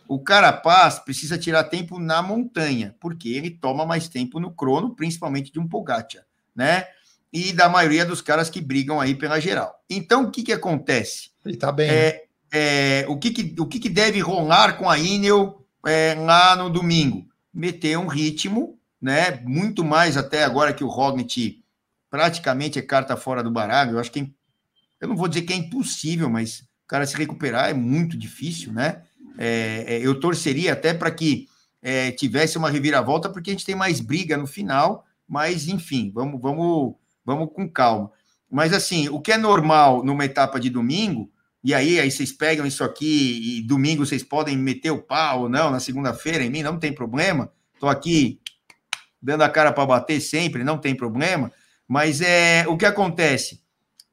[0.08, 5.52] O Carapaz precisa tirar tempo na montanha, porque ele toma mais tempo no crono, principalmente
[5.52, 6.24] de um Pogacar,
[6.56, 6.86] né?
[7.32, 9.84] E da maioria dos caras que brigam aí pela geral.
[9.88, 11.30] Então, o que que acontece?
[11.45, 11.88] Ele tá bem.
[11.91, 16.56] É, é, o que, que, o que, que deve rolar com a Inel é, lá
[16.56, 17.28] no domingo?
[17.54, 19.42] Meter um ritmo, né?
[19.46, 21.64] Muito mais até agora que o Roglic
[22.10, 23.92] praticamente é carta fora do baralho.
[23.92, 24.28] Eu acho que é,
[25.02, 28.74] eu não vou dizer que é impossível, mas o cara se recuperar é muito difícil,
[28.74, 29.04] né?
[29.38, 31.48] É, é eu torceria até para que
[31.82, 36.42] é, tivesse uma reviravolta, porque a gente tem mais briga no final, mas enfim, vamos,
[36.42, 38.12] vamos, vamos com calma.
[38.52, 41.32] Mas assim, o que é normal numa etapa de domingo
[41.64, 45.50] e aí, aí vocês pegam isso aqui e domingo vocês podem meter o pau ou
[45.50, 47.52] não, na segunda-feira em mim, não tem problema.
[47.74, 48.40] Estou aqui
[49.22, 51.52] dando a cara para bater sempre, não tem problema.
[51.88, 53.62] Mas é o que acontece.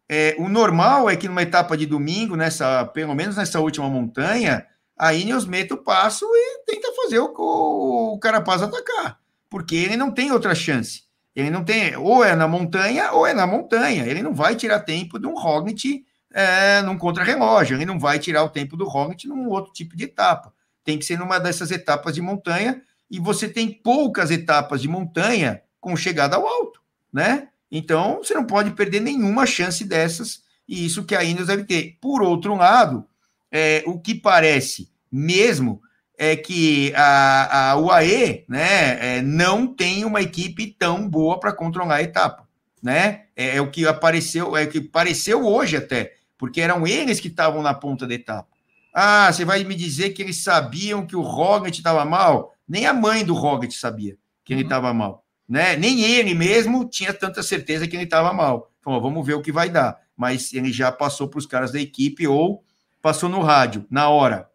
[0.09, 4.67] É, o normal é que numa etapa de domingo, nessa, pelo menos nessa última montanha,
[4.97, 9.19] a Ineos meta o passo e tenta fazer o, o, o Carapaz atacar,
[9.51, 11.05] porque ele não tem outra chance.
[11.35, 14.07] Ele não tem, ou é na montanha ou é na montanha.
[14.07, 17.77] Ele não vai tirar tempo de um Roglic é, num contrarrelógio.
[17.77, 20.51] Ele não vai tirar o tempo do Roglic num outro tipo de etapa.
[20.83, 25.63] Tem que ser numa dessas etapas de montanha e você tem poucas etapas de montanha
[25.81, 26.81] com chegada ao alto,
[27.13, 27.49] né?
[27.71, 31.97] Então, você não pode perder nenhuma chance dessas, e isso que a Ineos deve ter.
[32.01, 33.05] Por outro lado,
[33.51, 35.81] é, o que parece mesmo
[36.19, 41.97] é que a, a UAE né, é, não tem uma equipe tão boa para controlar
[41.97, 42.49] a etapa.
[42.83, 43.25] Né?
[43.37, 47.29] É, é, o que apareceu, é o que pareceu hoje até porque eram eles que
[47.29, 48.49] estavam na ponta da etapa.
[48.95, 52.55] Ah, você vai me dizer que eles sabiam que o Roglic estava mal?
[52.69, 54.95] Nem a mãe do Roglic sabia que ele estava uhum.
[54.95, 55.25] mal.
[55.49, 55.77] Né?
[55.77, 58.71] Nem ele mesmo tinha tanta certeza que ele estava mal.
[58.83, 60.01] Falou, vamos ver o que vai dar.
[60.17, 62.65] Mas ele já passou para os caras da equipe ou
[63.03, 64.49] passou no rádio, na hora.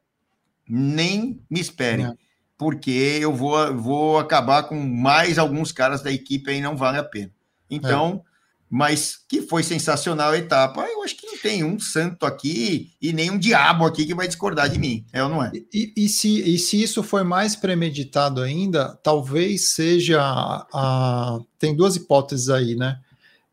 [0.68, 2.14] Nem me esperem, é.
[2.58, 7.04] porque eu vou, vou acabar com mais alguns caras da equipe aí, não vale a
[7.04, 7.32] pena.
[7.70, 8.24] Então,
[8.72, 10.88] mas que foi sensacional a etapa.
[10.88, 14.30] Eu acho que não tem um santo aqui e nem um diabo aqui que vai
[14.30, 15.52] discordar de mim, é ou não é?
[15.74, 21.76] E, e se, e se isso foi mais premeditado ainda, talvez seja a, a, Tem
[21.76, 22.98] duas hipóteses aí, né?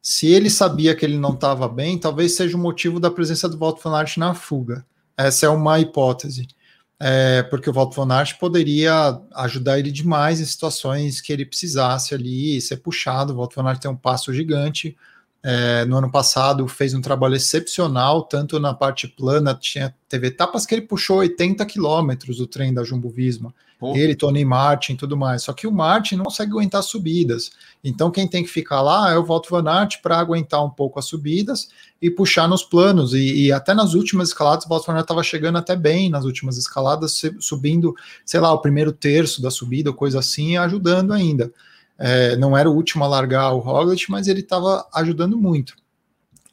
[0.01, 3.59] Se ele sabia que ele não estava bem, talvez seja o motivo da presença do
[3.59, 4.87] Walter Aert na fuga.
[5.17, 6.47] Essa é uma hipótese.
[7.01, 12.15] É, porque o Walter von Aert poderia ajudar ele demais em situações que ele precisasse
[12.15, 13.33] ali, ser puxado.
[13.33, 14.97] O Walter von Aert tem um passo gigante,
[15.43, 20.67] é, no ano passado fez um trabalho excepcional, tanto na parte plana, tinha, teve etapas
[20.67, 23.55] que ele puxou 80 quilômetros do trem da Jumbo Visma.
[23.79, 23.95] Pô.
[23.95, 25.45] Ele, Tony Martin tudo mais.
[25.45, 27.53] Só que o Martin não consegue aguentar subidas.
[27.83, 30.99] Então quem tem que ficar lá é o Walter Van Aert para aguentar um pouco
[30.99, 31.69] as subidas
[32.03, 33.15] e puxar nos planos.
[33.15, 36.25] E, e até nas últimas escaladas, o Walter Van Aert estava chegando até bem nas
[36.25, 41.53] últimas escaladas, subindo, sei lá, o primeiro terço da subida, coisa assim, ajudando ainda.
[41.97, 45.75] É, não era o último a largar o Roglic, mas ele estava ajudando muito.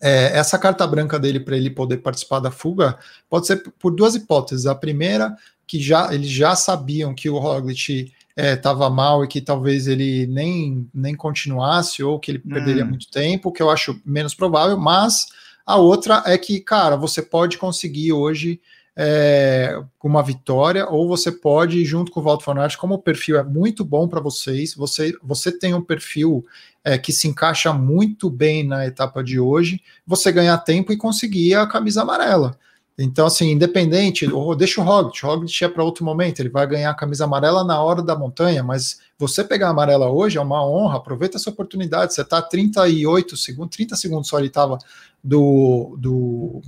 [0.01, 2.97] É, essa carta branca dele para ele poder participar da fuga
[3.29, 4.65] pode ser por duas hipóteses.
[4.65, 5.35] A primeira,
[5.67, 10.27] que já eles já sabiam que o Roglic estava é, mal e que talvez ele
[10.27, 12.49] nem, nem continuasse ou que ele hum.
[12.49, 15.27] perderia muito tempo, que eu acho menos provável, mas
[15.65, 18.59] a outra é que, cara, você pode conseguir hoje
[18.97, 23.43] é, uma vitória, ou você pode, junto com o Walter Fanart, como o perfil é
[23.43, 26.45] muito bom para vocês, você, você tem um perfil
[26.83, 31.55] é, que se encaixa muito bem na etapa de hoje, você ganhar tempo e conseguir
[31.55, 32.57] a camisa amarela.
[32.97, 34.25] Então, assim, independente,
[34.57, 37.61] deixa o Roglic, o Roglic é para outro momento, ele vai ganhar a camisa amarela
[37.61, 41.49] na hora da montanha, mas você pegar a amarela hoje é uma honra, aproveita essa
[41.49, 44.77] oportunidade, você está 38 segundos, 30 segundos só ele estava
[45.21, 46.61] do, do,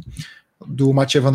[0.66, 1.32] do Mathieu Van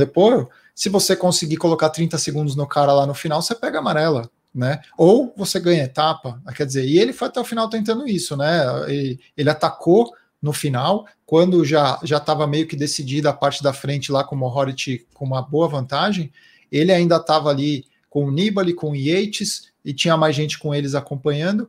[0.75, 4.83] se você conseguir colocar 30 segundos no cara lá no final, você pega amarela, né?
[4.99, 8.63] Ou você ganha etapa, quer dizer, e ele foi até o final tentando isso, né?
[8.89, 13.73] Ele, ele atacou no final, quando já já estava meio que decidida a parte da
[13.73, 16.33] frente lá com o Mohoric com uma boa vantagem,
[16.71, 20.75] ele ainda estava ali com o Nibali, com o Yates, e tinha mais gente com
[20.75, 21.69] eles acompanhando.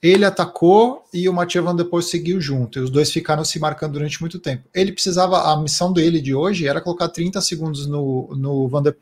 [0.00, 2.78] Ele atacou e o Mathieu Van Der seguiu junto.
[2.78, 4.68] E os dois ficaram se marcando durante muito tempo.
[4.72, 8.96] Ele precisava, a missão dele de hoje era colocar 30 segundos no, no Van Der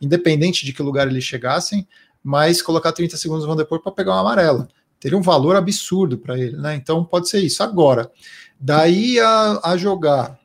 [0.00, 1.86] independente de que lugar eles chegassem,
[2.22, 4.68] mas colocar 30 segundos no Van para pegar uma amarela.
[5.04, 6.74] Teria um valor absurdo para ele, né?
[6.76, 7.62] Então pode ser isso.
[7.62, 8.10] Agora,
[8.58, 10.38] daí a, a jogar,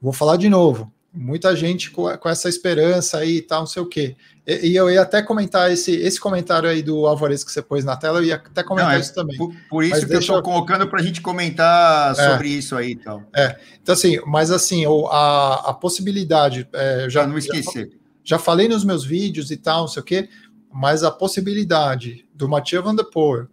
[0.00, 3.82] vou falar de novo, muita gente com, com, essa esperança aí e tal, não sei
[3.82, 4.16] o quê.
[4.46, 7.84] E, e, eu ia até comentar esse, esse comentário aí do Alvarez que você pôs
[7.84, 9.36] na tela, eu ia até comentar não, é, isso também.
[9.36, 10.42] Por, por isso mas que eu estou eu...
[10.42, 13.22] colocando para a gente comentar é, sobre isso aí, então.
[13.36, 17.90] É, então assim, mas assim, a, a possibilidade, é, já não esquecer.
[18.24, 20.26] Já, já, falei nos meus vídeos e tal, não sei o quê,
[20.72, 23.46] mas a possibilidade do Mathieu Van Der Poel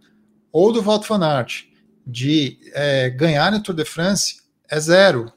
[0.52, 1.64] ou do Walt van Aert
[2.06, 5.30] de é, ganhar no Tour de France é zero,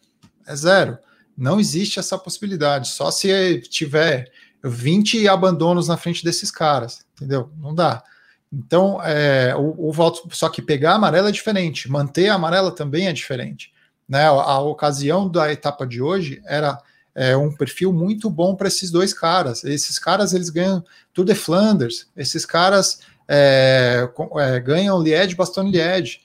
[0.47, 0.97] é zero.
[1.37, 2.89] Não existe essa possibilidade.
[2.89, 4.31] Só se tiver
[4.63, 7.51] 20 abandonos na frente desses caras, entendeu?
[7.57, 8.03] Não dá.
[8.51, 9.93] Então, é, o, o
[10.31, 13.71] só que pegar a amarela é diferente, manter a amarela também é diferente.
[14.07, 14.23] Né?
[14.25, 16.77] A, a ocasião da etapa de hoje era
[17.15, 19.63] é, um perfil muito bom para esses dois caras.
[19.63, 22.99] Esses caras eles ganham Tour de Flanders, esses caras
[23.31, 26.19] é, é, ganham Liège, Bastogne Liège,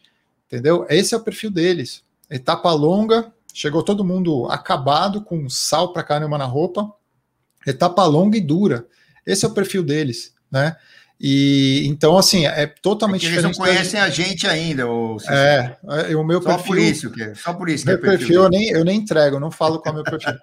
[0.46, 0.84] entendeu?
[0.88, 2.02] Esse é o perfil deles.
[2.28, 6.92] Etapa longa, Chegou todo mundo acabado, com sal para caramba na roupa.
[7.66, 8.84] Etapa longa e dura.
[9.24, 10.76] Esse é o perfil deles, né?
[11.18, 13.56] E então, assim, é totalmente é eles diferente.
[13.56, 15.74] Eles não conhecem a gente ainda, ou É,
[16.10, 16.66] é, o meu só perfil.
[16.66, 18.84] Por isso que, é, só por isso que meu é perfil, perfil eu, nem, eu
[18.84, 20.38] nem entrego, não falo qual é o meu perfil.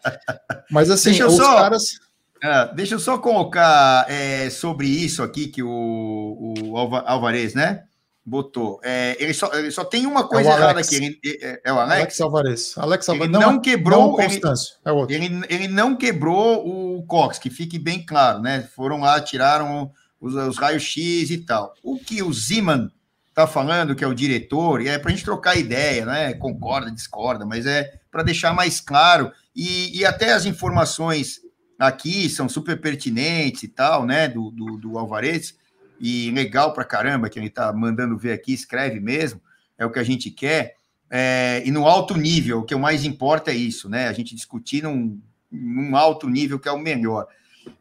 [0.71, 1.99] Mas assim, deixa os só, caras.
[2.43, 7.83] É, deixa eu só colocar é, sobre isso aqui que o, o Alvarez, né?
[8.25, 8.79] botou.
[8.83, 10.95] É, ele, só, ele só tem uma é coisa é errada aqui.
[10.95, 11.99] Ele, é, é, o Alex?
[11.99, 12.77] Alex Alvarez.
[12.77, 13.33] Alex Alvarez.
[13.33, 14.17] Ele não, não quebrou.
[14.17, 14.41] Não ele,
[14.85, 15.15] é outro.
[15.15, 16.65] Ele, ele não quebrou
[16.97, 18.67] o Cox, que fique bem claro, né?
[18.75, 21.73] Foram lá, tiraram os, os raios-x e tal.
[21.83, 22.89] O que o Ziman
[23.33, 26.33] tá falando, que é o diretor, e é para a gente trocar ideia, né?
[26.35, 29.31] Concorda, discorda, mas é para deixar mais claro.
[29.55, 31.42] E, e até as informações
[31.87, 34.27] aqui são super pertinentes e tal, né?
[34.27, 35.57] Do, do, do Alvarez
[35.99, 39.41] e legal para caramba que ele está mandando ver aqui, escreve mesmo,
[39.77, 40.75] é o que a gente quer.
[41.09, 44.07] É, e no alto nível, o que mais importa é isso, né?
[44.07, 47.27] A gente discutir num, num alto nível que é o melhor.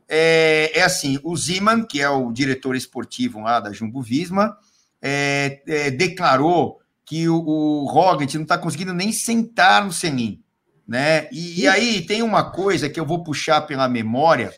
[0.08, 4.56] É, é, assim, o Ziman, que é o diretor esportivo lá da Jumbo Visma,
[5.00, 10.41] é, é declarou que o, o Roglic não está conseguindo nem sentar no Senin,
[10.87, 11.29] né?
[11.33, 14.53] E, e, aí tem uma coisa que eu vou puxar pela memória,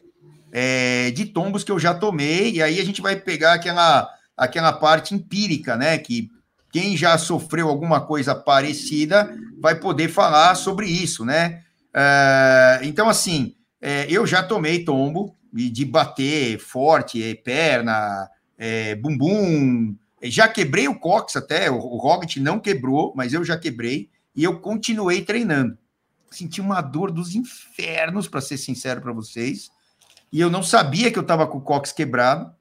[0.52, 4.72] é, de tombos que eu já tomei, e aí a gente vai pegar aquela, aquela
[4.72, 5.98] parte empírica, né?
[5.98, 6.30] Que
[6.72, 11.62] quem já sofreu alguma coisa parecida vai poder falar sobre isso, né?
[11.94, 19.94] É, então, assim, é, eu já tomei tombo de bater forte, perna, é, bumbum.
[20.22, 24.42] Já quebrei o cox até, o, o Rocket não quebrou, mas eu já quebrei e
[24.42, 25.78] eu continuei treinando.
[26.34, 29.70] Senti uma dor dos infernos, para ser sincero para vocês
[30.34, 32.52] e eu não sabia que eu estava com o cox quebrado,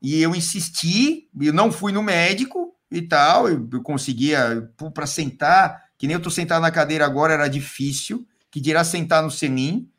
[0.00, 5.86] e eu insisti, eu não fui no médico e tal, eu, eu conseguia, para sentar,
[5.98, 9.90] que nem eu estou sentado na cadeira agora, era difícil, que dirá sentar no selim,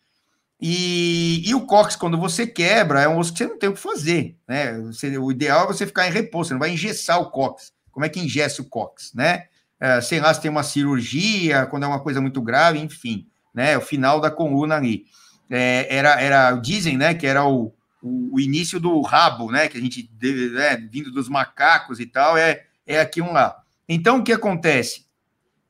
[0.57, 3.73] e, e, o cox, quando você quebra, é um osso que você não tem o
[3.73, 4.79] que fazer, né?
[4.83, 7.73] Você, o ideal é você ficar em repouso, você não vai engessar o cox.
[7.91, 9.47] Como é que engessa o cox, né?
[9.79, 13.77] É, sei lá se tem uma cirurgia, quando é uma coisa muito grave, enfim, né?
[13.77, 15.05] O final da coluna ali
[15.49, 19.77] é, era, era, dizem, né, que era o, o, o, início do rabo, né, que
[19.77, 23.55] a gente, né, vindo dos macacos e tal, é, é aqui um lá.
[23.87, 25.05] Então, o que acontece?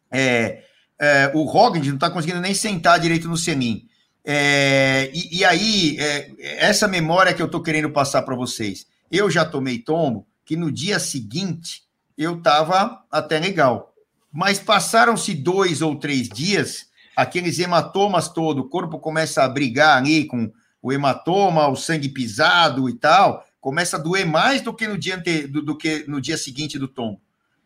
[0.10, 0.64] É,
[1.00, 3.88] é, o Roglic não está conseguindo nem sentar direito no selim.
[4.26, 6.32] É, e, e, aí, é,
[6.66, 8.88] essa memória que eu estou querendo passar para vocês.
[9.10, 11.84] Eu já tomei tombo que no dia seguinte
[12.18, 13.94] eu estava até legal.
[14.38, 20.26] Mas passaram-se dois ou três dias aqueles hematomas todo, o corpo começa a brigar ali
[20.26, 24.96] com o hematoma, o sangue pisado e tal, começa a doer mais do que no
[24.96, 25.48] dia, ante...
[25.48, 27.20] do, do que no dia seguinte do tombo.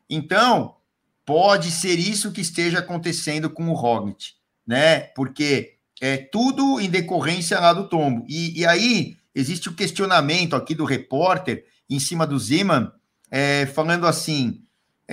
[0.09, 0.77] Então,
[1.25, 4.27] pode ser isso que esteja acontecendo com o Roglic,
[4.65, 5.01] né?
[5.13, 8.25] Porque é tudo em decorrência lá do tombo.
[8.29, 12.89] E, e aí existe o questionamento aqui do repórter em cima do Zeman,
[13.29, 14.63] é, falando assim: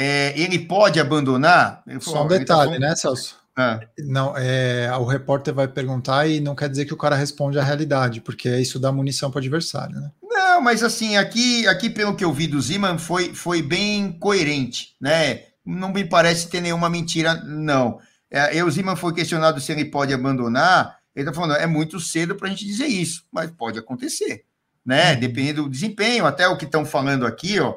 [0.01, 1.83] é, ele pode abandonar?
[2.01, 3.35] Só um tá detalhe, tá né, Celso?
[3.59, 3.81] É.
[3.99, 7.65] Não, é, o repórter vai perguntar e não quer dizer que o cara responde a
[7.65, 10.13] realidade, porque isso dá munição para o adversário, né?
[10.23, 14.95] Não, mas assim, aqui, aqui pelo que eu vi do Ziman, foi, foi bem coerente,
[15.01, 15.41] né?
[15.67, 17.99] Não me parece ter nenhuma mentira, não.
[18.31, 22.37] É, o Ziman foi questionado se ele pode abandonar, ele está falando, é muito cedo
[22.37, 24.45] para a gente dizer isso, mas pode acontecer,
[24.87, 25.15] né?
[25.15, 25.19] Uhum.
[25.21, 27.75] Dependendo do desempenho, até o que estão falando aqui, ó.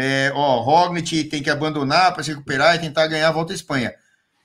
[0.00, 3.56] É, ó, Roglic tem que abandonar para se recuperar e tentar ganhar a volta à
[3.56, 3.92] Espanha.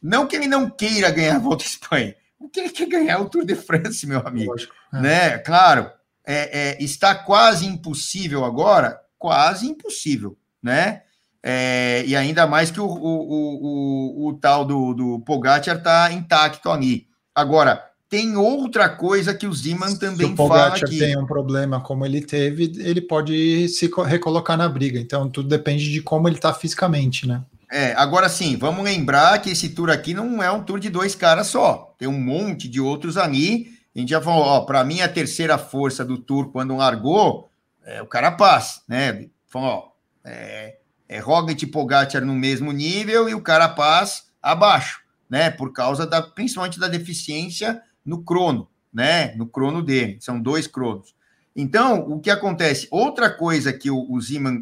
[0.01, 3.13] Não que ele não queira ganhar a volta à Espanha, o que ele quer ganhar
[3.13, 4.51] é o Tour de France, meu amigo.
[4.51, 4.99] Lógico, é.
[4.99, 5.37] Né?
[5.37, 5.91] Claro,
[6.25, 11.03] é, é, está quase impossível agora, quase impossível, né?
[11.43, 16.71] É, e ainda mais que o, o, o, o tal do, do Pogacar está intacto
[16.71, 17.05] ali.
[17.35, 20.99] Agora, tem outra coisa que o Zeman também se o fala aqui.
[20.99, 24.99] tem um problema como ele teve, ele pode se recolocar na briga.
[24.99, 27.41] Então, tudo depende de como ele está fisicamente, né?
[27.71, 31.15] É, agora sim, vamos lembrar que esse tour aqui não é um tour de dois
[31.15, 31.95] caras só.
[31.97, 33.71] Tem um monte de outros ali.
[33.95, 37.49] A gente já falou, ó, para mim a terceira força do tour quando largou
[37.83, 39.25] é o Carapaz, né?
[39.47, 39.83] Falou, ó,
[40.23, 40.75] é,
[41.09, 45.49] é Roglic e Pogacar no mesmo nível e o Carapaz abaixo, né?
[45.49, 49.35] Por causa da principalmente da deficiência no crono, né?
[49.35, 51.15] No crono dele, são dois cronos.
[51.55, 52.87] Então, o que acontece?
[52.89, 54.19] Outra coisa que o, o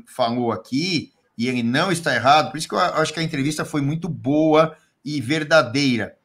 [0.08, 3.64] falou aqui, e ele não está errado, por isso que eu acho que a entrevista
[3.64, 6.16] foi muito boa e verdadeira.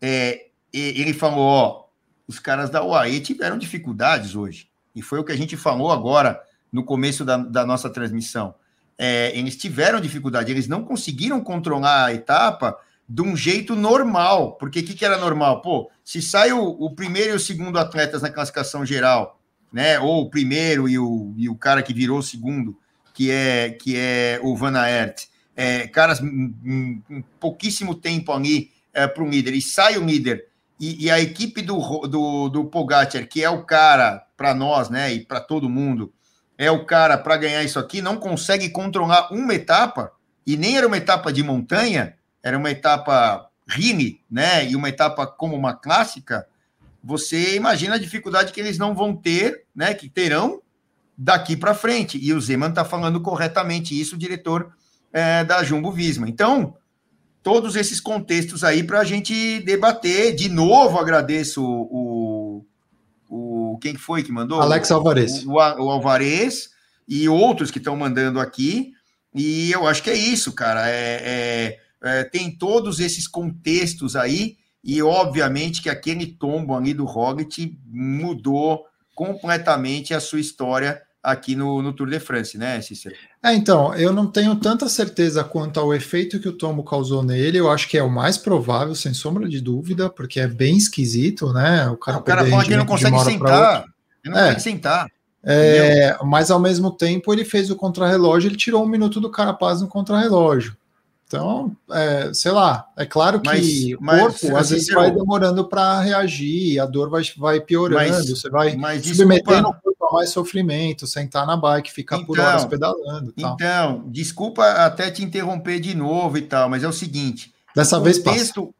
[0.00, 1.84] É, ele falou: ó,
[2.26, 6.40] os caras da UAE tiveram dificuldades hoje, e foi o que a gente falou agora
[6.72, 8.54] no começo da, da nossa transmissão.
[8.96, 12.76] É, eles tiveram dificuldade, eles não conseguiram controlar a etapa
[13.08, 14.56] de um jeito normal.
[14.56, 15.60] Porque o que, que, era normal?
[15.60, 19.40] Pô, se sai o, o, primeiro e o segundo atletas na classificação geral,
[19.72, 19.98] né?
[20.00, 22.78] Ou o primeiro e o, e o cara que virou o segundo,
[23.12, 25.26] que é, que é o Van Aert,
[25.56, 30.46] é, caras um, um pouquíssimo tempo ali é, para um líder, e sai o líder,
[30.78, 31.78] e, e, a equipe do,
[32.08, 35.12] do, do Pogacar, que é o cara para nós, né?
[35.12, 36.12] E para todo mundo,
[36.58, 40.12] é o cara para ganhar isso aqui, não consegue controlar uma etapa,
[40.46, 42.14] e nem era uma etapa de montanha,
[42.44, 44.68] era uma etapa Rini, né?
[44.68, 46.46] E uma etapa como uma clássica,
[47.02, 49.94] você imagina a dificuldade que eles não vão ter, né?
[49.94, 50.60] Que terão
[51.16, 52.18] daqui para frente.
[52.22, 54.70] E o Zeman está falando corretamente isso, o diretor
[55.10, 56.28] é, da Jumbo Visma.
[56.28, 56.76] Então,
[57.42, 60.34] todos esses contextos aí para a gente debater.
[60.34, 62.64] De novo, agradeço o,
[63.30, 64.60] o, o quem foi que mandou?
[64.60, 65.46] Alex Alvarez.
[65.46, 66.68] O, o, o Alvarez
[67.08, 68.92] e outros que estão mandando aqui.
[69.34, 70.90] E eu acho que é isso, cara.
[70.90, 77.06] é, é é, tem todos esses contextos aí, e obviamente que aquele tombo ali do
[77.06, 78.84] Roglic mudou
[79.14, 83.14] completamente a sua história aqui no, no Tour de France, né, Cícero?
[83.42, 87.56] É, então, eu não tenho tanta certeza quanto ao efeito que o tombo causou nele,
[87.56, 91.50] eu acho que é o mais provável, sem sombra de dúvida, porque é bem esquisito,
[91.54, 91.88] né?
[91.88, 93.86] O cara, o cara fala que ele não consegue sentar,
[94.22, 94.44] ele não é.
[94.48, 95.10] consegue sentar.
[95.42, 99.80] É, mas ao mesmo tempo ele fez o contrarrelógio, ele tirou um minuto do Carapaz
[99.80, 100.76] no contrarrelógio.
[101.34, 105.68] Então, é, sei lá, é claro que mas, o corpo mas, às vezes vai demorando
[105.68, 110.12] para reagir, a dor vai, vai piorando, mas, você vai mas submetendo o corpo a
[110.12, 113.32] mais sofrimento, sentar na bike, ficar então, por horas pedalando.
[113.32, 113.54] Tal.
[113.54, 117.52] Então, desculpa até te interromper de novo e tal, mas é o seguinte.
[117.74, 118.74] Dessa vez contexto, passa.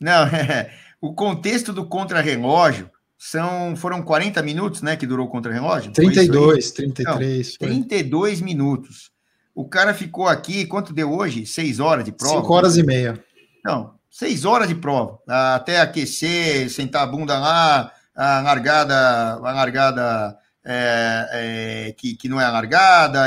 [0.00, 5.92] Não, é, o contexto do contrarrelógio são, foram 40 minutos, né, que durou o contrarrelógio?
[5.92, 7.56] 32, 33.
[7.60, 9.12] Não, 32 minutos.
[9.54, 11.46] O cara ficou aqui, quanto deu hoje?
[11.46, 12.40] Seis horas de prova?
[12.40, 13.22] Cinco horas e meia.
[13.64, 15.18] Não, seis horas de prova.
[15.26, 22.40] Até aquecer, sentar a bunda lá, a largada, a largada é, é, que, que não
[22.40, 23.26] é a largada.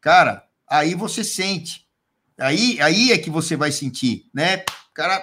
[0.00, 1.86] Cara, aí você sente.
[2.38, 4.64] Aí, aí é que você vai sentir, né?
[4.90, 5.22] O cara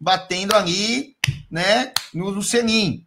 [0.00, 1.16] batendo ali,
[1.50, 3.06] né, no, no selim.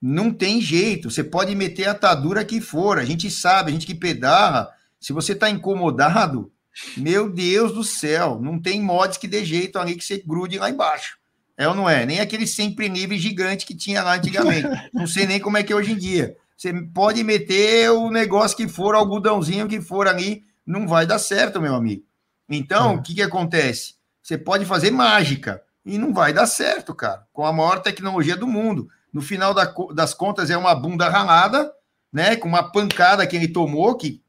[0.00, 1.10] Não tem jeito.
[1.10, 2.98] Você pode meter a atadura que for.
[2.98, 4.70] A gente sabe, a gente que pedala,
[5.00, 6.52] se você está incomodado,
[6.96, 10.68] meu Deus do céu, não tem mods que dê jeito ali que você grude lá
[10.68, 11.18] embaixo.
[11.56, 12.06] É ou não é?
[12.06, 14.66] Nem aquele sempre nível gigante que tinha lá antigamente.
[14.94, 16.34] Não sei nem como é que é hoje em dia.
[16.56, 21.18] Você pode meter o negócio que for, o algodãozinho que for ali, não vai dar
[21.18, 22.02] certo, meu amigo.
[22.48, 22.94] Então, é.
[22.96, 23.94] o que, que acontece?
[24.22, 28.46] Você pode fazer mágica e não vai dar certo, cara, com a maior tecnologia do
[28.46, 28.88] mundo.
[29.12, 31.70] No final da, das contas, é uma bunda ralada,
[32.12, 32.36] né?
[32.36, 34.22] Com uma pancada que ele tomou, que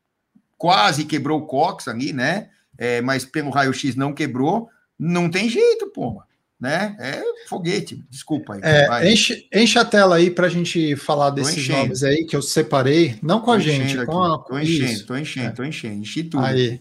[0.61, 2.49] quase quebrou o Cox ali, né?
[2.77, 4.69] É, mas pelo raio-x não quebrou.
[4.97, 6.21] Não tem jeito, pô.
[6.59, 6.95] Né?
[6.99, 8.61] É foguete, desculpa aí.
[8.63, 12.43] É, enche, enche a tela aí para a gente falar desses nomes aí que eu
[12.43, 14.37] separei, não com tô a gente, com a.
[14.37, 15.51] Tô enchendo, tô enchendo, é.
[15.51, 16.45] tô enchendo, enchi tudo.
[16.45, 16.79] Aí.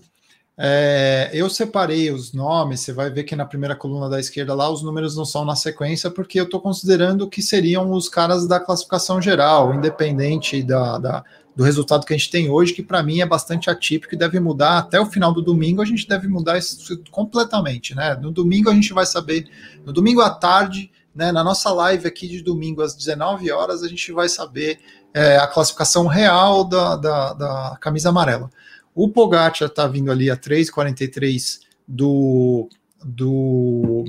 [0.58, 4.68] É, eu separei os nomes, você vai ver que na primeira coluna da esquerda lá
[4.68, 8.60] os números não são na sequência, porque eu estou considerando que seriam os caras da
[8.60, 11.24] classificação geral, independente da, da
[11.54, 14.38] do resultado que a gente tem hoje, que para mim é bastante atípico e deve
[14.38, 15.82] mudar até o final do domingo.
[15.82, 18.14] A gente deve mudar isso completamente, né?
[18.14, 19.48] No domingo a gente vai saber,
[19.84, 21.32] no domingo à tarde, Né?
[21.32, 24.78] Na nossa live aqui de domingo às 19 horas, a gente vai saber
[25.12, 28.48] é, a classificação real da, da, da camisa amarela.
[28.94, 32.68] O Pogacar está vindo ali a 3,43 do,
[33.04, 34.04] do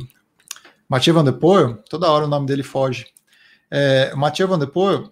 [0.87, 3.07] Mathieu Van Der Poel, toda hora o nome dele foge.
[3.69, 5.11] É, Mathieu Van Der Poel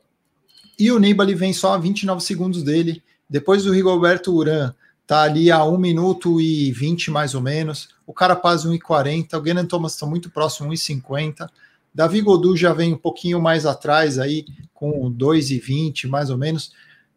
[0.79, 3.03] e o Nibali vem só a 29 segundos dele.
[3.29, 4.73] Depois do Rigoberto Uran
[5.05, 7.89] tá ali a 1 minuto e 20 mais ou menos.
[8.07, 9.39] O Carapaz 1,40.
[9.39, 11.49] O Genan Thomas está muito próximo, 1,50.
[11.93, 16.71] Davi Godu já vem um pouquinho mais atrás aí, com 2,20 mais ou menos.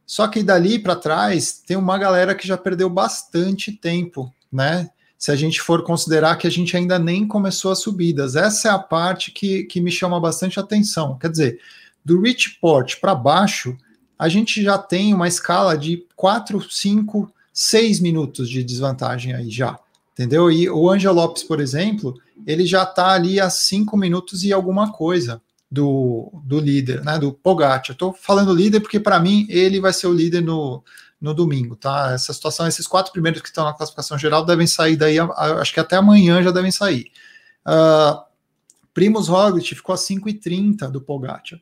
[0.05, 4.91] Só que dali para trás tem uma galera que já perdeu bastante tempo, né?
[5.17, 8.35] Se a gente for considerar que a gente ainda nem começou as subidas.
[8.35, 11.17] Essa é a parte que, que me chama bastante atenção.
[11.17, 11.61] Quer dizer,
[12.05, 13.77] do Richport para baixo,
[14.19, 19.79] a gente já tem uma escala de 4, 5, 6 minutos de desvantagem aí já.
[20.13, 20.51] Entendeu?
[20.51, 22.15] E o Angel Lopes, por exemplo,
[22.47, 25.41] ele já está ali a 5 minutos e alguma coisa
[25.71, 27.19] do, do líder, né?
[27.19, 27.83] Do Pogacar.
[27.89, 30.85] Eu estou falando líder porque, para mim, ele vai ser o líder no,
[31.19, 32.13] no domingo, tá?
[32.13, 35.81] Essa situação, esses quatro primeiros que estão na classificação geral devem sair daí, acho que
[35.81, 37.11] até amanhã já devem sair.
[37.67, 38.21] Uh,
[38.93, 41.59] Primos Roglic ficou a 5,30 do Pogacar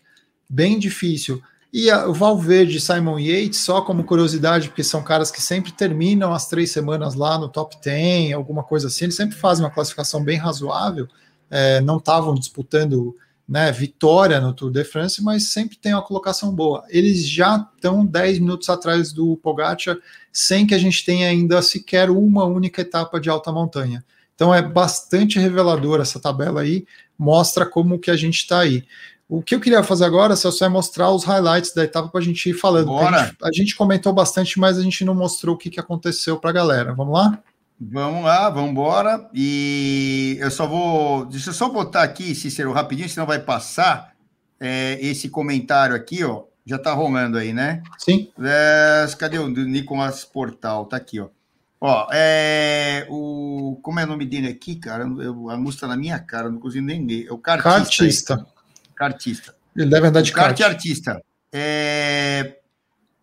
[0.50, 1.40] bem difícil.
[1.72, 6.34] E a, o Valverde Simon Yates, só como curiosidade, porque são caras que sempre terminam
[6.34, 10.22] as três semanas lá no top 10, alguma coisa assim, eles sempre fazem uma classificação
[10.22, 11.06] bem razoável,
[11.48, 13.16] é, não estavam disputando
[13.48, 16.84] né, vitória no Tour de France, mas sempre tem uma colocação boa.
[16.88, 19.96] Eles já estão 10 minutos atrás do Pogacar,
[20.32, 24.04] sem que a gente tenha ainda sequer uma única etapa de alta montanha.
[24.34, 26.86] Então é bastante revelador essa tabela aí,
[27.18, 28.84] mostra como que a gente está aí.
[29.30, 32.24] O que eu queria fazer agora, Celso, é mostrar os highlights da etapa para a
[32.24, 32.98] gente ir falando.
[32.98, 36.36] A gente, a gente, comentou bastante, mas a gente não mostrou o que, que aconteceu
[36.36, 36.92] para a galera.
[36.92, 37.38] Vamos lá?
[37.80, 39.30] Vamos lá, vamos embora.
[39.32, 41.26] E eu só vou.
[41.26, 44.14] Deixa eu só botar aqui, Cícero, rapidinho, senão vai passar
[44.58, 46.42] é, esse comentário aqui, ó.
[46.66, 47.84] Já está rolando aí, né?
[47.98, 48.32] Sim.
[48.42, 50.86] É, cadê o do Nicolas Portal?
[50.86, 51.28] Tá aqui, ó.
[51.80, 55.04] Ó, é, o, como é o nome dele aqui, cara?
[55.04, 57.28] Eu, a música tá na minha cara, não consigo nem ler.
[57.28, 57.70] É o Cartista.
[57.70, 58.59] Cartista
[59.02, 59.54] artista.
[59.76, 60.56] Ele deve andar de kart.
[60.56, 61.22] kart artista.
[61.52, 62.56] É...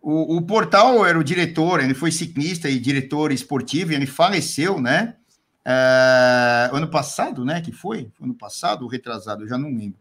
[0.00, 4.80] O, o, Portal era o diretor, ele foi ciclista e diretor esportivo, e ele faleceu,
[4.80, 5.16] né?
[5.64, 6.70] É...
[6.72, 7.60] ano passado, né?
[7.60, 8.10] Que foi?
[8.20, 9.98] Ano passado ou retrasado, eu já não lembro.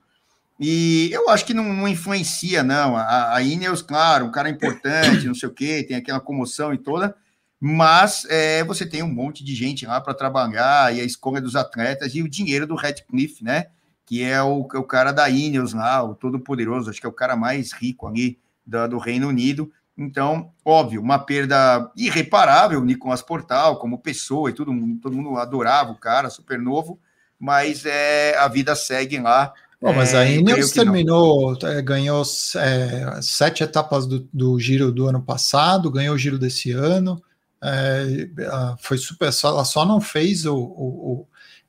[0.59, 2.97] E eu acho que não, não influencia, não.
[2.97, 6.77] A, a Ineos, claro, um cara importante, não sei o quê, tem aquela comoção e
[6.77, 7.15] toda,
[7.59, 11.55] mas é, você tem um monte de gente lá para trabalhar, e a escolha dos
[11.55, 13.67] atletas e o dinheiro do Redcliffe, né?
[14.07, 17.35] Que é o, o cara da Ineos lá, o todo-poderoso, acho que é o cara
[17.35, 19.69] mais rico ali do, do Reino Unido.
[19.97, 25.99] Então, óbvio, uma perda irreparável, Nicolas Portal, como pessoa e tudo, todo mundo adorava o
[25.99, 26.97] cara, super novo,
[27.37, 29.53] mas é, a vida segue lá.
[29.81, 32.23] Bom, mas a é, Ineos terminou, é, ganhou
[32.55, 37.21] é, sete etapas do, do, giro do ano passado, ganhou o giro desse ano,
[37.61, 38.29] é,
[38.79, 41.27] foi super, só, ela só não fez o, o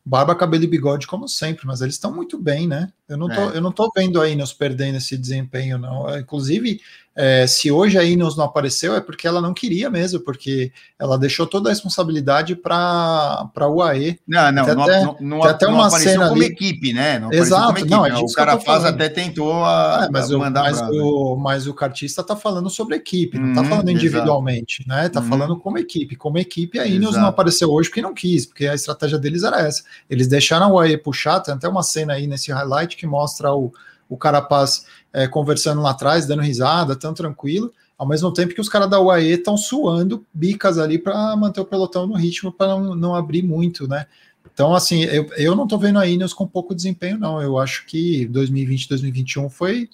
[0.09, 2.91] barba, cabelo e bigode, como sempre, mas eles estão muito bem, né?
[3.09, 3.57] Eu não, tô, é.
[3.57, 6.09] eu não tô vendo a Ineos perdendo esse desempenho, não.
[6.09, 6.81] É, inclusive,
[7.21, 11.19] é, se hoje a Ineos não apareceu, é porque ela não queria mesmo, porque ela
[11.19, 14.21] deixou toda a responsabilidade para a UAE.
[14.25, 16.53] Não, não, tem até, não, não, até não uma cena como ali...
[16.53, 17.19] equipe, né?
[17.19, 20.63] Não Exato, equipe, não, é o cara faz até tentou a, é, mas, a mandar
[20.71, 25.01] mas, o, mas o cartista está falando sobre equipe, não está uhum, falando individualmente, exato.
[25.01, 25.07] né?
[25.09, 25.29] Está uhum.
[25.29, 26.15] falando como equipe.
[26.15, 27.23] Como equipe, a Ineos exato.
[27.23, 29.83] não apareceu hoje porque não quis, porque a estratégia deles era essa.
[30.09, 33.73] Eles deixaram a UAE puxar, tem até uma cena aí nesse highlight que mostra o,
[34.09, 38.69] o Carapaz é, conversando lá atrás, dando risada, tão tranquilo ao mesmo tempo que os
[38.69, 42.95] caras da UAE estão suando bicas ali para manter o pelotão no ritmo, para não,
[42.95, 44.07] não abrir muito, né?
[44.55, 47.43] Então, assim, eu, eu não estou vendo a Ineos com pouco desempenho, não.
[47.43, 49.91] Eu acho que 2020, 2021 foi,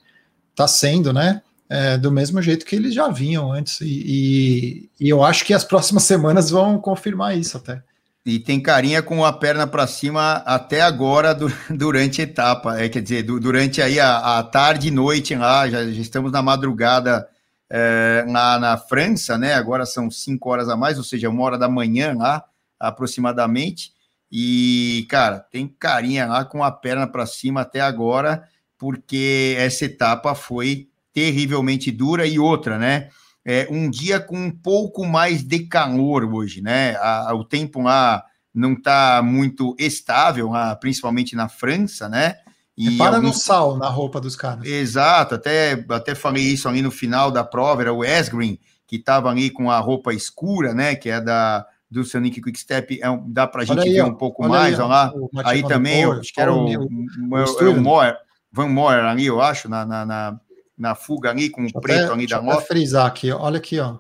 [0.55, 1.43] tá sendo, né?
[1.67, 3.81] É, do mesmo jeito que eles já vinham antes.
[3.81, 7.83] E, e, e, eu acho que as próximas semanas vão confirmar isso até.
[8.27, 11.37] E tem carinha com a perna para cima até agora,
[11.69, 12.81] durante a etapa.
[12.81, 16.41] É, quer dizer, durante aí a, a tarde e noite lá, já, já estamos na
[16.41, 17.29] madrugada
[17.69, 19.55] é, na, na França, né?
[19.55, 22.43] Agora são cinco horas a mais, ou seja, uma hora da manhã lá,
[22.81, 23.93] aproximadamente.
[24.33, 28.49] E, cara, tem carinha lá com a perna para cima até agora,
[28.79, 33.11] porque essa etapa foi terrivelmente dura e outra, né?
[33.45, 36.97] É, um dia com um pouco mais de calor hoje, né?
[36.97, 38.25] A, a, o tempo lá
[38.55, 42.37] não está muito estável, lá, principalmente na França, né?
[42.77, 43.37] E Para alguns...
[43.37, 44.65] no sal na roupa dos caras.
[44.65, 49.31] Exato, até, até falei isso ali no final da prova, era o Esgreen, que estava
[49.31, 50.95] ali com a roupa escura, né?
[50.95, 54.49] Que é da do Sonic Quickstep, é, dá para a gente aí, ver um pouco
[54.49, 55.13] mais, olha lá.
[55.45, 58.17] Aí também, eu, acho que era o, o, o, o Moore.
[58.55, 60.41] Van Moer ali, eu acho, na, na, na,
[60.77, 62.67] na fuga ali, com o preto ali da moto.
[62.67, 63.99] frisar aqui, olha aqui, ó.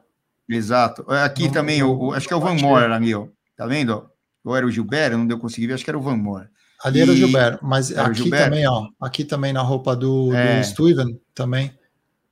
[0.48, 1.04] Exato.
[1.12, 3.26] É, aqui não, também, não, o, acho que é o Van Moer ali, ó.
[3.56, 4.08] Tá vendo?
[4.44, 6.50] Ou era o Gilberto, não deu conseguir ver, acho que era o Van Moer.
[6.82, 8.50] Ali era o Gilberto, mas aqui Gilberto.
[8.50, 8.88] também, ó.
[9.00, 10.60] Aqui também na roupa do, é.
[10.60, 11.72] do Steven também.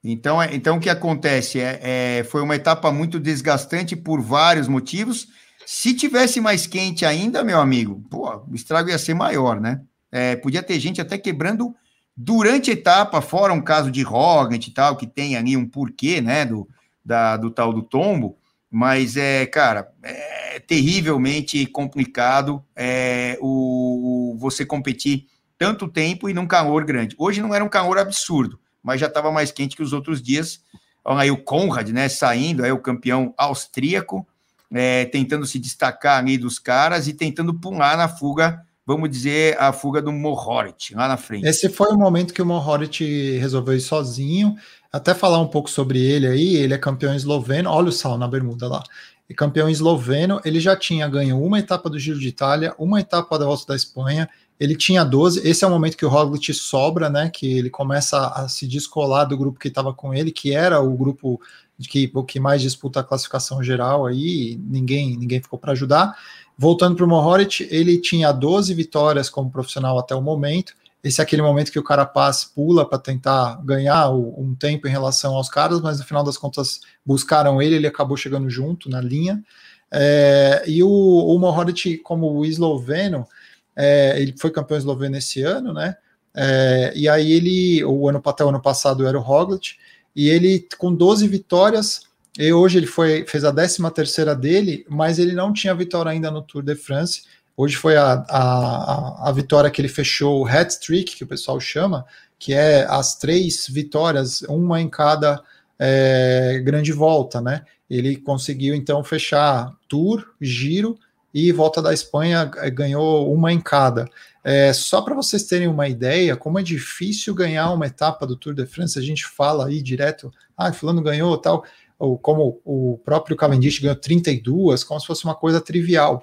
[0.04, 1.60] Então, é, então o que acontece?
[1.60, 1.80] É,
[2.18, 5.28] é, foi uma etapa muito desgastante por vários motivos.
[5.64, 9.80] Se tivesse mais quente ainda, meu amigo, pô, o estrago ia ser maior, né?
[10.10, 11.74] É, podia ter gente até quebrando
[12.16, 16.20] durante a etapa, fora um caso de Rogat e tal, que tem ali um porquê,
[16.20, 16.68] né, do,
[17.04, 18.36] da, do tal do tombo,
[18.70, 25.26] mas é, cara, é terrivelmente complicado é, o, você competir
[25.58, 27.14] tanto tempo e num calor grande.
[27.18, 30.62] Hoje não era um calor absurdo, mas já estava mais quente que os outros dias.
[31.04, 34.26] Olha aí o Conrad, né, saindo, aí o campeão austríaco,
[34.72, 39.72] é, tentando se destacar ali dos caras e tentando pular na fuga, vamos dizer, a
[39.72, 41.46] fuga do Mohoric, lá na frente.
[41.46, 44.56] Esse foi o momento que o Mohoric resolveu ir sozinho,
[44.92, 48.28] até falar um pouco sobre ele aí, ele é campeão esloveno, olha o sal na
[48.28, 48.82] bermuda lá,
[49.28, 53.38] e campeão esloveno, ele já tinha ganho uma etapa do Giro de Itália, uma etapa
[53.38, 54.28] da Volta da Espanha,
[54.60, 58.28] ele tinha 12, esse é o momento que o Roglic sobra, né, que ele começa
[58.28, 61.40] a se descolar do grupo que estava com ele, que era o grupo
[61.88, 66.14] que, que mais disputa a classificação geral aí, ninguém, ninguém ficou para ajudar.
[66.62, 70.74] Voltando para o Mohoric, ele tinha 12 vitórias como profissional até o momento.
[71.02, 75.34] Esse é aquele momento que o Carapaz pula para tentar ganhar um tempo em relação
[75.34, 79.42] aos caras, mas no final das contas buscaram ele, ele acabou chegando junto na linha.
[79.90, 83.26] É, e o, o Mohoric, como o esloveno,
[83.74, 85.96] é, ele foi campeão esloveno esse ano, né?
[86.32, 89.74] É, e aí ele, o ano até o ano passado era o Roglic,
[90.14, 92.02] e ele com 12 vitórias,
[92.38, 96.30] e hoje ele foi, fez a 13 terceira dele, mas ele não tinha vitória ainda
[96.30, 97.22] no Tour de France.
[97.56, 101.60] Hoje foi a, a, a vitória que ele fechou o hat trick, que o pessoal
[101.60, 102.06] chama,
[102.38, 105.42] que é as três vitórias, uma em cada
[105.78, 107.64] é, grande volta, né?
[107.88, 110.98] Ele conseguiu então fechar Tour, Giro
[111.34, 114.06] e Volta da Espanha é, ganhou uma em cada.
[114.44, 118.54] É, só para vocês terem uma ideia, como é difícil ganhar uma etapa do Tour
[118.54, 121.64] de France, a gente fala aí direto, ah, fulano ganhou tal,
[122.02, 126.20] ou como o próprio Cavendish ganhou 32, como se fosse uma coisa trivial.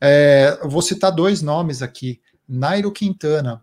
[0.00, 3.60] É, vou citar dois nomes aqui, Nairo Quintana,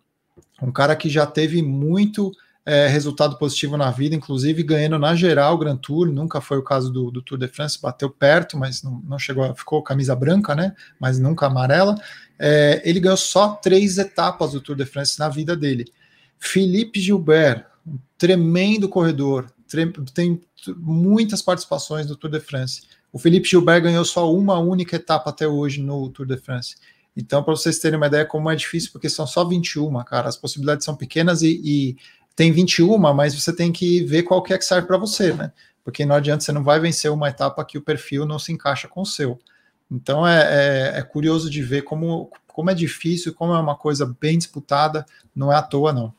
[0.62, 2.34] um cara que já teve muito
[2.66, 6.64] é, resultado positivo na vida, inclusive ganhando na geral o Grand Tour, nunca foi o
[6.64, 10.54] caso do, do Tour de France, bateu perto, mas não, não, chegou, ficou camisa branca,
[10.54, 10.76] né?
[11.00, 11.96] Mas nunca amarela.
[12.38, 15.86] É, ele ganhou só três etapas do Tour de France na vida dele.
[16.38, 19.46] Felipe Gilbert, um tremendo corredor,
[20.14, 20.42] tem
[20.78, 22.84] muitas participações no Tour de France.
[23.12, 26.76] O Felipe Gilbert ganhou só uma única etapa até hoje no Tour de France.
[27.16, 30.38] Então, para vocês terem uma ideia como é difícil, porque são só 21, cara, as
[30.38, 31.98] possibilidades são pequenas e, e
[32.36, 35.52] tem 21, mas você tem que ver qual que é que serve para você, né?
[35.84, 38.88] Porque não adianta, você não vai vencer uma etapa que o perfil não se encaixa
[38.88, 39.40] com o seu.
[39.92, 44.16] Então é, é, é curioso de ver como, como é difícil, como é uma coisa
[44.20, 45.06] bem disputada,
[45.36, 46.14] não é à toa, não.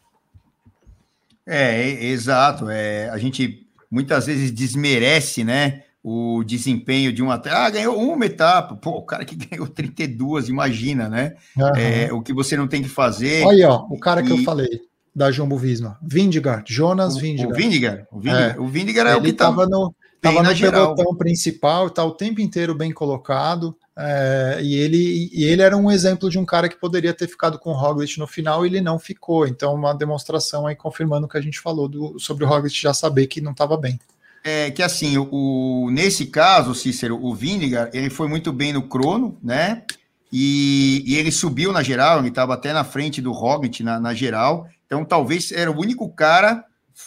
[1.46, 2.68] É, é exato.
[2.70, 5.82] É, a gente muitas vezes desmerece, né?
[6.02, 7.58] O desempenho de um atleta.
[7.58, 8.76] Ah, ganhou uma etapa.
[8.76, 11.34] Pô, o cara que ganhou 32, imagina, né?
[11.56, 11.76] Uhum.
[11.76, 13.44] É, o que você não tem que fazer.
[13.44, 14.24] Olha, ó, o cara e...
[14.24, 14.80] que eu falei
[15.14, 15.96] da Jumbo Visma.
[16.02, 17.52] Vindigar, Jonas Vindigar.
[17.52, 20.56] O Vindigar, o Vindigar, é, o Vindigar é ele o que estava no, tava no
[20.56, 23.76] pelotão principal, está o tempo inteiro bem colocado.
[23.96, 27.58] É, e, ele, e ele era um exemplo de um cara que poderia ter ficado
[27.58, 29.46] com o Roglic no final e ele não ficou.
[29.46, 32.92] Então, uma demonstração aí confirmando o que a gente falou do, sobre o Roglic já
[32.92, 33.98] saber que não estava bem.
[34.42, 39.38] É que assim, o, nesse caso, Cícero, o Vindigar, ele foi muito bem no crono,
[39.42, 39.84] né?
[40.30, 44.12] E, e ele subiu na geral, ele estava até na frente do Roglic na, na
[44.12, 44.68] geral.
[44.86, 46.64] Então, talvez era o único cara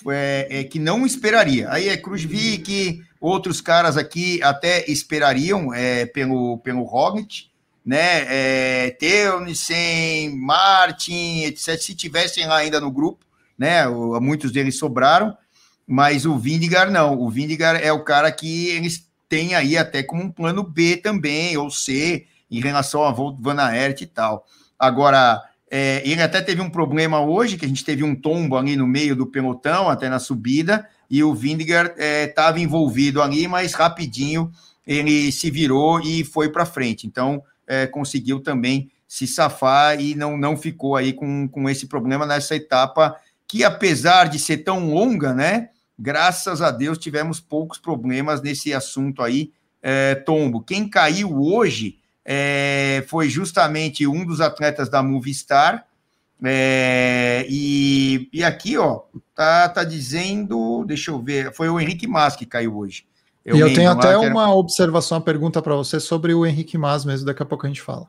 [0.09, 1.69] é, é, que não esperaria.
[1.69, 7.47] Aí é Cruzvik, outros caras aqui até esperariam é, pelo, pelo Roglic,
[7.85, 8.25] né?
[8.27, 11.79] É, Teunissen, Martin, etc.
[11.79, 13.25] Se tivessem lá ainda no grupo,
[13.57, 13.87] né?
[14.21, 15.35] Muitos deles sobraram,
[15.85, 17.19] mas o Vindigar não.
[17.19, 21.57] O Vindigar é o cara que eles têm aí até como um plano B também,
[21.57, 24.45] ou C, em relação a Van Aert e tal.
[24.77, 28.75] Agora, é, ele até teve um problema hoje, que a gente teve um tombo ali
[28.75, 33.73] no meio do pelotão, até na subida, e o Vindiger estava é, envolvido ali, mas
[33.73, 34.51] rapidinho
[34.85, 37.05] ele se virou e foi para frente.
[37.05, 42.25] Então, é, conseguiu também se safar e não, não ficou aí com, com esse problema
[42.25, 43.15] nessa etapa,
[43.47, 45.69] que apesar de ser tão longa, né?
[45.97, 49.51] Graças a Deus tivemos poucos problemas nesse assunto aí,
[49.81, 50.61] é, tombo.
[50.61, 55.86] Quem caiu hoje é, foi justamente um dos atletas da Movistar,
[56.43, 59.01] é, e, E aqui, ó,
[59.35, 63.05] tá, tá dizendo, deixa eu ver, foi o Henrique Mas que caiu hoje.
[63.43, 67.05] Eu e eu tenho até uma observação, uma pergunta para você sobre o Henrique Mas
[67.05, 68.07] mesmo, daqui a pouco a gente fala.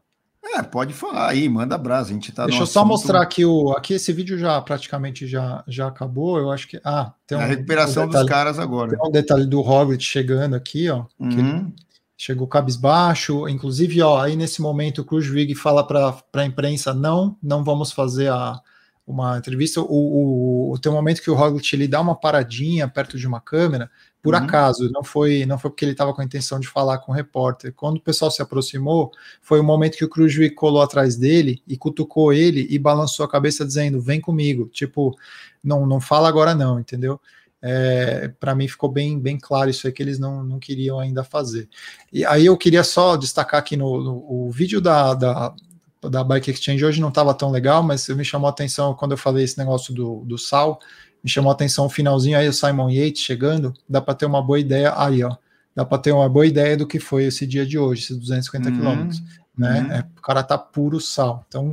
[0.55, 3.72] É, pode falar aí, manda brasa, a gente tá Deixa eu só mostrar aqui o
[3.72, 7.45] aqui esse vídeo já praticamente já já acabou, eu acho que ah, tem um, a
[7.45, 8.91] recuperação um detalhe, dos caras agora.
[8.91, 11.72] Tem um detalhe do Hobbit chegando aqui, ó, uhum.
[12.19, 17.62] Chegou cabisbaixo, inclusive, ó, aí nesse momento o Cruzwig fala para a imprensa não, não
[17.62, 18.61] vamos fazer a
[19.07, 22.87] uma entrevista, o, o, o tem um momento que o Roglic ele dá uma paradinha
[22.87, 23.91] perto de uma câmera,
[24.23, 24.41] por uhum.
[24.41, 27.14] acaso, não foi não foi porque ele estava com a intenção de falar com o
[27.14, 27.73] repórter.
[27.73, 29.11] Quando o pessoal se aproximou,
[29.41, 33.31] foi o momento que o Cruzwig colou atrás dele e cutucou ele e balançou a
[33.31, 34.69] cabeça dizendo: "Vem comigo".
[34.69, 35.16] Tipo,
[35.64, 37.19] não não fala agora não, entendeu?
[37.61, 41.25] É, para mim ficou bem, bem claro isso aí que eles não, não queriam ainda
[41.25, 41.69] fazer.
[42.13, 45.55] E aí eu queria só destacar aqui no, no o vídeo da, da,
[46.03, 49.19] da Bike Exchange hoje não estava tão legal, mas me chamou a atenção quando eu
[49.19, 50.79] falei esse negócio do, do sal,
[51.23, 54.43] me chamou a atenção o finalzinho aí, o Simon Yates chegando, dá para ter uma
[54.43, 55.37] boa ideia aí, ó.
[55.75, 58.69] Dá para ter uma boa ideia do que foi esse dia de hoje, esses 250
[58.69, 59.23] uhum, quilômetros,
[59.57, 59.81] né?
[59.81, 59.93] Uhum.
[59.93, 61.45] É, o cara tá puro sal.
[61.47, 61.73] Então,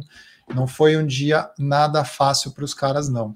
[0.54, 3.34] não foi um dia nada fácil para os caras, não.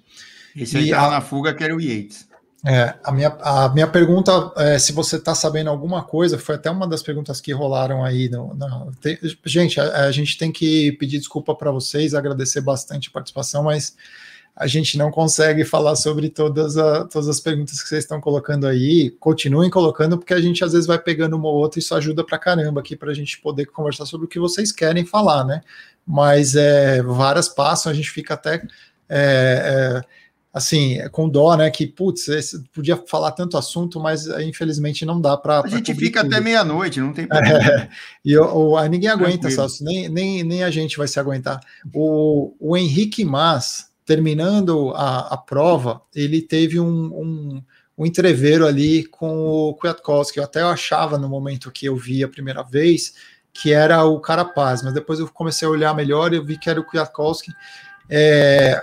[0.56, 1.12] Esse aí tava a...
[1.12, 2.29] na fuga que era o Yates.
[2.66, 6.70] É, a minha, a minha pergunta é se você está sabendo alguma coisa, foi até
[6.70, 8.28] uma das perguntas que rolaram aí.
[8.28, 13.08] No, no tem, gente, a, a, gente tem que pedir desculpa para vocês, agradecer bastante
[13.08, 13.96] a participação, mas
[14.54, 18.68] a gente não consegue falar sobre todas, a, todas as perguntas que vocês estão colocando
[18.68, 19.10] aí.
[19.12, 22.26] Continuem colocando, porque a gente às vezes vai pegando uma ou outra e isso ajuda
[22.26, 25.62] para caramba aqui para a gente poder conversar sobre o que vocês querem falar, né?
[26.06, 28.62] Mas é, várias passam, a gente fica até.
[29.08, 30.20] É, é,
[30.54, 31.70] assim, com dó, né?
[31.70, 32.28] Que, putz,
[32.74, 35.62] podia falar tanto assunto, mas eh, infelizmente não dá para.
[35.62, 36.34] A gente fica tudo.
[36.34, 37.58] até meia-noite, não tem problema.
[37.58, 37.90] É,
[38.26, 41.60] e o, o, ninguém aguenta, só, nem, nem, nem a gente vai se aguentar.
[41.94, 47.64] O, o Henrique Mas, terminando a, a prova, ele teve um, um,
[47.98, 50.40] um entreveiro ali com o Kwiatkowski.
[50.40, 53.14] Eu até achava no momento que eu vi a primeira vez
[53.52, 56.70] que era o Carapaz, mas depois eu comecei a olhar melhor e eu vi que
[56.70, 57.52] era o Kwiatkowski.
[58.12, 58.82] É,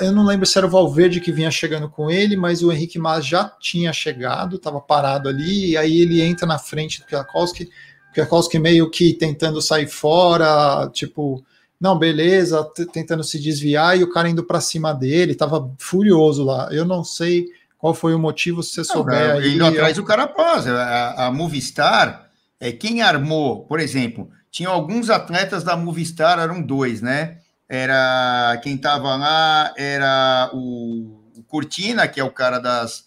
[0.00, 2.96] eu não lembro se era o Valverde que vinha chegando com ele, mas o Henrique
[2.96, 7.68] Mas já tinha chegado, estava parado ali, e aí ele entra na frente do Kwiatkowski,
[8.14, 11.44] Kwiatkowski meio que tentando sair fora, tipo,
[11.80, 16.68] não, beleza, tentando se desviar, e o cara indo para cima dele, estava furioso lá.
[16.70, 17.46] Eu não sei
[17.76, 19.28] qual foi o motivo, se você souber.
[19.28, 22.28] Não, aí, indo atrás do Carapaz, a, a Movistar,
[22.60, 27.38] é, quem armou, por exemplo, tinha alguns atletas da Movistar, eram dois, né?
[27.74, 33.06] Era quem estava lá era o, Cortina, que é o cara das,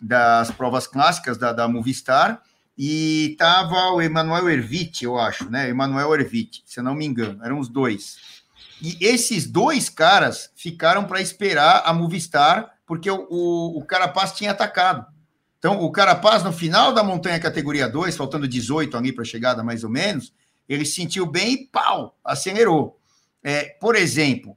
[0.00, 2.42] das provas clássicas da, da Movistar,
[2.76, 5.68] e estava o Emanuel Ervite, eu acho, né?
[5.68, 8.16] Emanuel Ervite, se eu não me engano, eram os dois.
[8.82, 14.50] E esses dois caras ficaram para esperar a Movistar, porque o, o, o Carapaz tinha
[14.50, 15.06] atacado.
[15.60, 19.62] Então, o Carapaz, no final da montanha categoria 2, faltando 18 ali para a chegada,
[19.62, 20.32] mais ou menos,
[20.68, 22.99] ele sentiu bem e pau, acelerou.
[23.42, 24.56] É, por exemplo,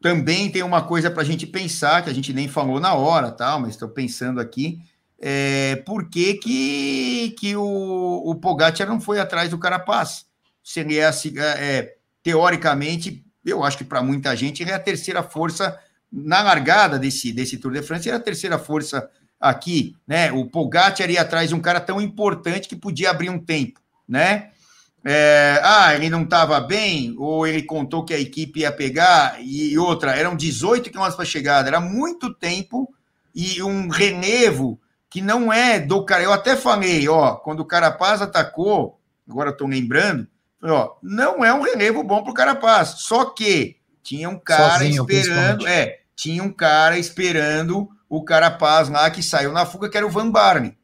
[0.00, 3.30] também tem uma coisa para a gente pensar, que a gente nem falou na hora,
[3.30, 4.80] tal, mas estou pensando aqui,
[5.20, 10.24] é, por que, que, que o, o Pogacar não foi atrás do Carapaz?
[10.64, 15.22] Se ele é, é teoricamente, eu acho que para muita gente, ele é a terceira
[15.22, 15.78] força
[16.10, 19.08] na largada desse, desse Tour de France, ele é a terceira força
[19.38, 20.32] aqui, né?
[20.32, 24.50] O Pogacar ia atrás de um cara tão importante que podia abrir um tempo, né?
[25.04, 29.76] É, ah, ele não estava bem, ou ele contou que a equipe ia pegar, e
[29.78, 32.92] outra, eram 18 quilômetros para chegada, era muito tempo
[33.34, 34.78] e um relevo
[35.08, 36.22] que não é do cara.
[36.22, 40.28] Eu até falei, ó, quando o Carapaz atacou, agora estou lembrando,
[40.62, 45.06] ó, não é um relevo bom para o Carapaz, só que tinha um cara Sozinho,
[45.08, 50.06] esperando, é, tinha um cara esperando o Carapaz lá que saiu na fuga, que era
[50.06, 50.76] o Van Barney.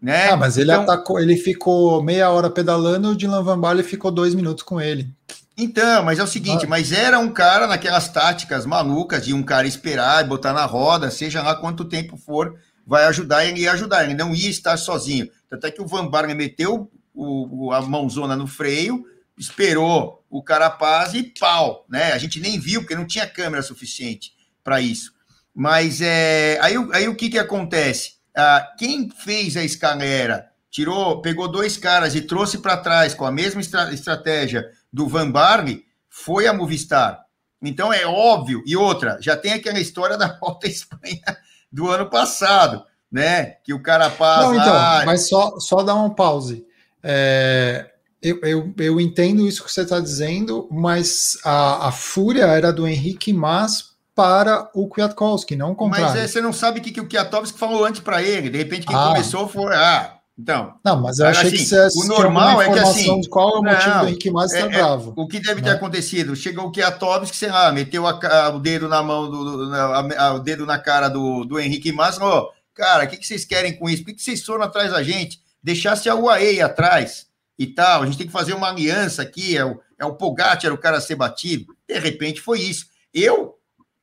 [0.00, 0.30] Né?
[0.30, 4.10] Ah, mas ele então, atacou, ele ficou meia hora pedalando, o Dylan Van Baarle ficou
[4.10, 5.08] dois minutos com ele.
[5.56, 6.68] Então, mas é o seguinte, ah.
[6.68, 11.10] mas era um cara naquelas táticas malucas de um cara esperar e botar na roda,
[11.10, 15.28] seja lá quanto tempo for, vai ajudar, ele ia ajudar, ele não ia estar sozinho.
[15.50, 19.04] Tanto é que o Van Baarle meteu o, a mãozona no freio,
[19.36, 22.12] esperou o Carapaz e pau, né?
[22.12, 24.32] A gente nem viu, porque não tinha câmera suficiente
[24.62, 25.12] para isso.
[25.52, 28.17] Mas é, aí, aí o que, que acontece?
[28.36, 33.32] Ah, quem fez a escalera, tirou, pegou dois caras e trouxe para trás com a
[33.32, 37.24] mesma estra estratégia do Van Barney, foi a Movistar.
[37.62, 38.62] Então é óbvio.
[38.66, 41.36] E outra, já tem aquela história da Volta à Espanha
[41.70, 43.56] do ano passado, né?
[43.64, 44.46] Que o cara passa.
[44.46, 45.02] Não, então, lá...
[45.04, 46.66] mas só, só dar um pause.
[47.02, 52.72] É, eu, eu, eu entendo isso que você está dizendo, mas a, a fúria era
[52.72, 53.87] do Henrique Mas
[54.18, 56.08] para o Kwiatkowski, não contrário.
[56.08, 58.50] Mas é, você não sabe o que, que o Kwiatkowski falou antes para ele.
[58.50, 59.06] De repente, quem ah.
[59.06, 59.72] começou foi.
[59.72, 60.74] Ah, então.
[60.84, 63.20] Não, mas eu achei assim, que você o normal é que assim.
[63.30, 65.14] Qual é o motivo não, do Henrique mais é, é, bravo?
[65.16, 65.76] o que deve ter né?
[65.76, 66.34] acontecido?
[66.34, 70.40] Chegou o Kwiatkowski, sei lá, meteu a, a, o dedo na mão do, a, o
[70.40, 73.88] dedo na cara do, do Henrique Mas, ó, cara, o que, que vocês querem com
[73.88, 74.02] isso?
[74.02, 75.40] Por que, que vocês foram atrás da gente?
[75.62, 78.02] Deixasse a UAE atrás e tal.
[78.02, 79.56] A gente tem que fazer uma aliança aqui.
[79.56, 81.66] É o, é o Pogacar o cara a ser batido.
[81.88, 82.86] De repente foi isso.
[83.14, 83.57] Eu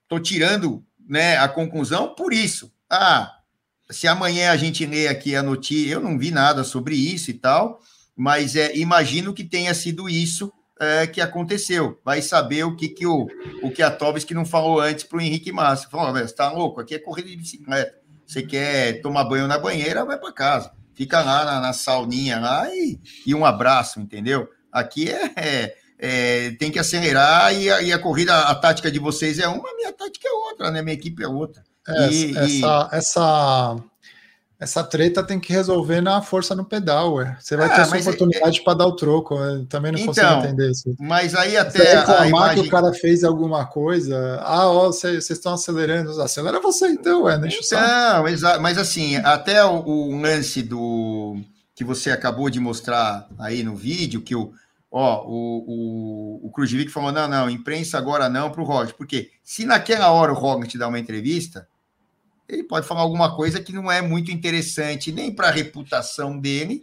[0.08, 2.72] tô tirando né, a conclusão por isso.
[2.89, 3.32] Ah,
[3.89, 7.34] se amanhã a gente lê aqui a notícia, eu não vi nada sobre isso e
[7.34, 7.80] tal,
[8.16, 11.99] mas é, imagino que tenha sido isso é, que aconteceu.
[12.03, 13.28] Vai saber o que, que o,
[13.62, 15.89] o que a Tobis que não falou antes para o Henrique Massa.
[15.89, 16.82] Falou, você está louco?
[16.82, 17.95] Aqui é corrida de bicicleta.
[18.26, 20.72] Você quer tomar banho na banheira, vai para casa.
[20.93, 24.49] Fica lá na, na sauninha lá e, e, um abraço, entendeu?
[24.72, 29.00] Aqui é, é, é tem que acelerar e a, e a, corrida, a tática de
[29.00, 30.82] vocês é uma, a minha tática é outra, né?
[30.82, 31.64] Minha equipe é outra.
[31.88, 32.98] É, e, essa, e...
[32.98, 33.76] essa,
[34.60, 37.38] essa treta tem que resolver na força no pedal, ué.
[37.39, 38.64] Você vai ah, ter essa é- oportunidade é...
[38.64, 39.36] para dar o troco.
[39.36, 40.96] Eu também não então, consigo entender isso.
[41.00, 41.80] Mas aí até.
[41.80, 42.64] Você reclamar imagem...
[42.64, 44.39] que o cara fez alguma coisa.
[44.41, 46.22] Ah, ó, vocês estão acelerando.
[46.22, 47.38] Acelera você então, ué.
[47.38, 48.62] Deixa então, exato.
[48.62, 51.38] Mas assim, até o, o lance do
[51.76, 54.54] que você acabou de mostrar aí no vídeo, que o
[54.98, 59.30] ó, o, o, o Krujovic falou, não, não, imprensa agora não para o Roger, porque
[59.43, 61.68] se naquela hora o Roger te dá uma entrevista,
[62.48, 66.82] ele pode falar alguma coisa que não é muito interessante nem para a reputação dele,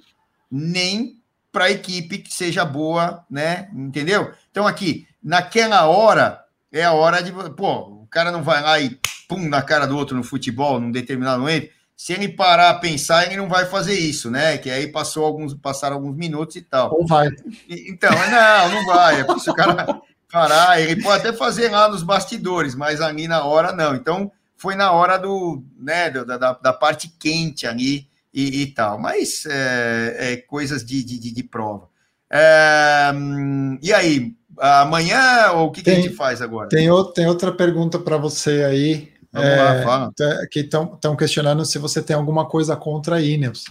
[0.50, 1.18] nem
[1.50, 3.70] para a equipe que seja boa, né?
[3.72, 4.30] Entendeu?
[4.50, 7.32] Então, aqui, naquela hora, é a hora de.
[7.56, 10.90] Pô, o cara não vai lá e pum na cara do outro no futebol, num
[10.90, 11.70] determinado momento.
[11.96, 14.58] Se ele parar a pensar, ele não vai fazer isso, né?
[14.58, 16.92] Que aí passou alguns, passaram alguns minutos e tal.
[16.92, 17.28] Ou vai.
[17.68, 19.20] Então, não, não vai.
[19.20, 23.44] É se o cara parar, ele pode até fazer lá nos bastidores, mas ali na
[23.44, 23.94] hora não.
[23.94, 28.98] Então, foi na hora do, né, da, da, da parte quente ali e, e tal.
[28.98, 31.88] Mas é, é coisas de, de, de prova.
[32.30, 33.12] É,
[33.82, 36.68] e aí, amanhã ou o que, tem, que a gente faz agora?
[36.68, 39.11] Tem, tem outra pergunta para você aí.
[39.32, 40.12] Vamos é, lá, fala.
[40.14, 43.64] Tá, que estão questionando se você tem alguma coisa contra a Ineos.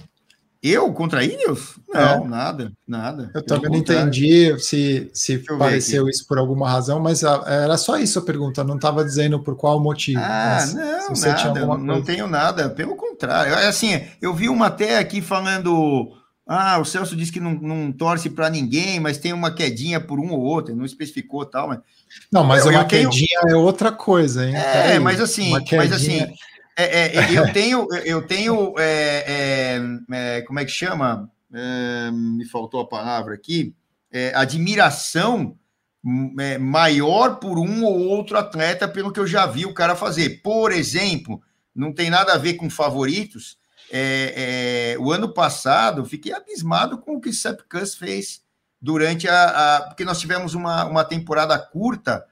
[0.62, 1.80] Eu contra Ineos?
[1.92, 2.28] Não, é.
[2.28, 3.32] nada, nada.
[3.34, 8.20] Eu também não entendi se, se pareceu isso por alguma razão, mas era só isso
[8.20, 10.20] a pergunta, não estava dizendo por qual motivo.
[10.22, 13.54] Ah, não, nada, não tenho nada, pelo contrário.
[13.54, 16.12] É assim, eu vi uma até aqui falando.
[16.54, 20.20] Ah, o Celso disse que não, não torce para ninguém, mas tem uma quedinha por
[20.20, 21.80] um ou outro, não especificou tal, mas.
[22.30, 23.54] Não, mas eu, uma eu quedinha tenho...
[23.54, 24.54] é outra coisa, hein?
[24.54, 26.20] É, mas assim, mas assim,
[26.76, 29.80] é, é, eu tenho, eu tenho, é,
[30.10, 31.32] é, é como é que chama?
[32.12, 33.74] me faltou a palavra aqui.
[34.34, 35.56] admiração
[36.60, 40.42] maior por um ou outro atleta pelo que eu já vi o cara fazer.
[40.42, 41.42] Por exemplo,
[41.74, 43.58] não tem nada a ver com favoritos.
[45.00, 48.42] O ano passado, fiquei abismado com o que o Sepp Kuss fez
[48.82, 52.26] durante a, a, porque nós tivemos uma, uma temporada curta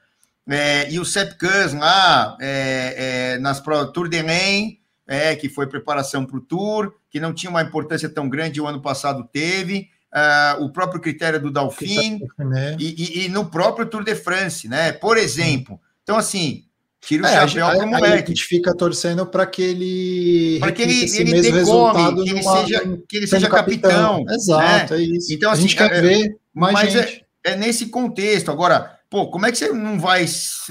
[0.48, 5.66] é, e o Sepp Kuss lá, é, é, nas Tour de Maine, é, que foi
[5.66, 9.88] preparação para o Tour, que não tinha uma importância tão grande, o ano passado teve,
[10.12, 12.76] uh, o próprio critério do Dauphine, né?
[12.78, 14.92] e, e, e, no próprio Tour de France, né?
[14.92, 15.80] Por exemplo.
[16.02, 16.64] Então, assim,
[17.00, 18.32] tira o é, chapéu para o moleque.
[18.32, 22.60] A gente fica torcendo para que ele para que ele, ele decome, que ele numa,
[22.60, 24.24] seja, que ele seja capitão.
[24.24, 24.34] capitão.
[24.34, 25.00] Exato, né?
[25.00, 25.32] é isso.
[25.32, 27.26] Então, assim, a gente quer é, ver mais mas é, gente.
[27.44, 28.50] É, é nesse contexto.
[28.50, 30.24] Agora, Pô, como é que você não vai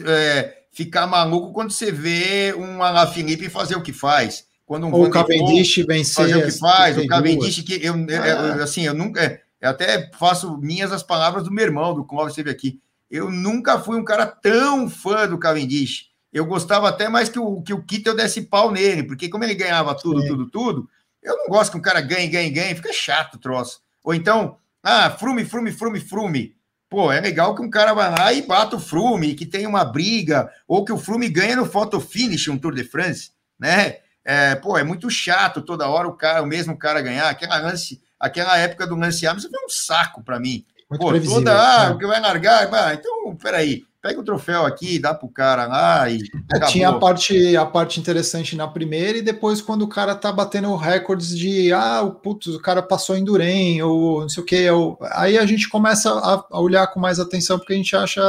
[0.05, 4.45] é, ficar maluco quando você vê um Alaphilippe fazer o que faz?
[4.65, 8.63] Quando um o Cavendish vencer fazer o que faz, o Cavendish que eu, ah.
[8.63, 12.49] assim, eu nunca, eu até faço minhas as palavras do meu irmão, do Clóvis esteve
[12.49, 12.79] aqui.
[13.11, 16.08] Eu nunca fui um cara tão fã do Cavendish.
[16.31, 19.55] Eu gostava até mais que o que o Kittel desse pau nele, porque como ele
[19.55, 20.27] ganhava tudo, Sim.
[20.27, 20.89] tudo, tudo,
[21.23, 23.81] eu não gosto que um cara ganhe, ganhe, ganhe, fica chato o troço.
[24.03, 26.55] Ou então, ah, frume, frume, frume, frume.
[26.89, 29.85] Pô, é legal que um cara vai lá e bata o Flume, que tem uma
[29.85, 33.97] briga, ou que o Flume ganha no photo finish um Tour de France, né?
[34.25, 37.29] É, pô, é muito chato toda hora o cara, o mesmo cara ganhar.
[37.29, 40.65] Aquela lance, aquela época do Lance Armstrong foi um saco para mim.
[40.89, 41.95] Muito pô, toda, ah, né?
[41.95, 46.09] o que vai largar, ah, então, peraí, pega o troféu aqui, dá pro cara lá
[46.09, 46.19] e.
[46.53, 50.31] É, tinha a parte, a parte interessante na primeira, e depois, quando o cara tá
[50.31, 53.29] batendo recordes de ah, o putz, o cara passou em
[53.81, 54.97] ou não sei o que, ou...
[55.11, 58.21] aí a gente começa a, a, olhar com mais atenção, porque a gente acha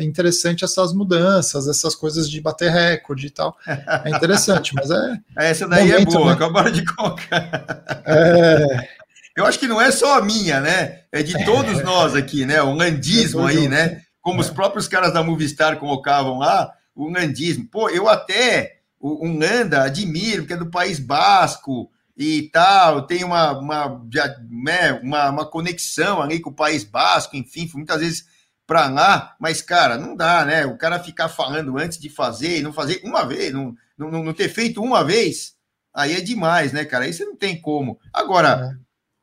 [0.00, 3.56] interessante essas mudanças, essas coisas de bater recorde e tal.
[4.04, 5.18] É interessante, mas é.
[5.36, 6.32] Essa daí é momento, é boa, né?
[6.32, 8.04] acabaram de colocar.
[8.04, 8.88] É.
[9.36, 11.00] Eu acho que não é só a minha, né?
[11.12, 11.82] É de todos é.
[11.82, 12.62] nós aqui, né?
[12.62, 14.00] O landismo aí, né?
[14.26, 14.44] Como é.
[14.44, 17.68] os próprios caras da Movistar colocavam lá, o landismo.
[17.68, 23.22] Pô, eu até o, o Landa admiro, que é do País Basco e tal, tem
[23.22, 24.02] uma, uma,
[24.50, 28.26] né, uma, uma conexão ali com o País Basco, enfim, muitas vezes
[28.66, 30.66] para lá, mas, cara, não dá, né?
[30.66, 34.32] O cara ficar falando antes de fazer e não fazer uma vez, não, não, não
[34.32, 35.54] ter feito uma vez,
[35.94, 37.04] aí é demais, né, cara?
[37.04, 37.96] Aí você não tem como.
[38.12, 38.76] Agora, é.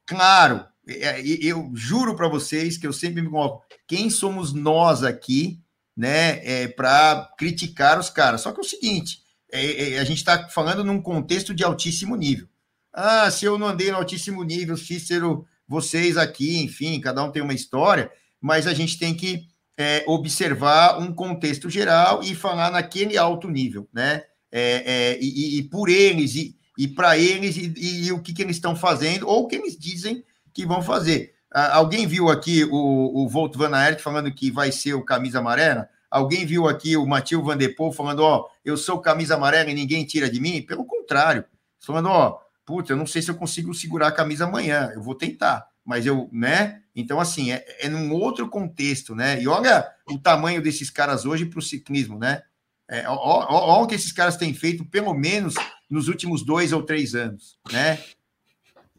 [0.05, 5.59] claro, eu juro para vocês que eu sempre me coloco, quem somos nós aqui,
[5.95, 8.41] né, é, para criticar os caras?
[8.41, 9.21] Só que é o seguinte,
[9.51, 12.47] é, é, a gente está falando num contexto de altíssimo nível.
[12.91, 17.41] Ah, se eu não andei no altíssimo nível, Cícero, vocês aqui, enfim, cada um tem
[17.41, 18.11] uma história,
[18.41, 23.87] mas a gente tem que é, observar um contexto geral e falar naquele alto nível,
[23.93, 24.23] né?
[24.51, 27.73] É, é, e, e, por eles, e, e para eles, e,
[28.05, 30.23] e, o que, que eles estão fazendo, ou o que eles dizem
[30.53, 31.33] que vão fazer.
[31.51, 35.39] Ah, alguém viu aqui o, o Volt Van Aert falando que vai ser o camisa
[35.39, 35.87] amarela?
[36.09, 39.73] Alguém viu aqui o Matheus Van Der Poel falando, ó, eu sou camisa amarela e
[39.73, 40.61] ninguém tira de mim?
[40.61, 41.43] Pelo contrário,
[41.79, 45.15] falando, ó, puta, eu não sei se eu consigo segurar a camisa amanhã, eu vou
[45.15, 46.81] tentar, mas eu, né?
[46.95, 49.41] Então, assim, é, é num outro contexto, né?
[49.41, 52.43] E olha o tamanho desses caras hoje para o ciclismo, né?
[52.89, 55.55] É, olha o que esses caras têm feito, pelo menos
[55.89, 57.99] nos últimos dois ou três anos, né?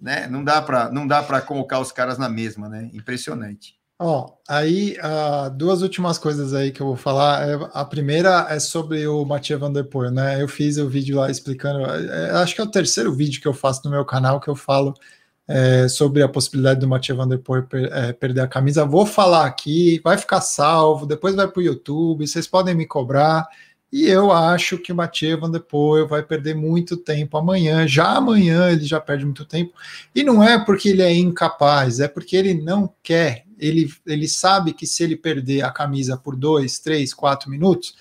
[0.05, 0.29] Né?
[0.29, 2.91] Não dá para não dá para colocar os caras na mesma, né?
[2.93, 3.75] Impressionante.
[3.99, 7.49] Ó, aí uh, duas últimas coisas aí que eu vou falar.
[7.49, 9.73] É, a primeira é sobre o Mathieu Van
[10.13, 10.43] né?
[10.43, 11.87] Eu fiz o vídeo lá explicando.
[11.87, 14.55] É, acho que é o terceiro vídeo que eu faço no meu canal que eu
[14.55, 14.93] falo
[15.49, 18.85] é, sobre a possibilidade do Mathieu Van per, é, perder a camisa.
[18.85, 23.49] Vou falar aqui, vai ficar salvo, depois vai para o YouTube, vocês podem me cobrar.
[23.97, 27.87] E eu acho que o Mathieu Van Der Poel vai perder muito tempo amanhã.
[27.87, 29.73] Já amanhã ele já perde muito tempo.
[30.13, 34.73] E não é porque ele é incapaz, é porque ele não quer ele, ele sabe
[34.73, 37.95] que se ele perder a camisa por 2, 3, 4 minutos,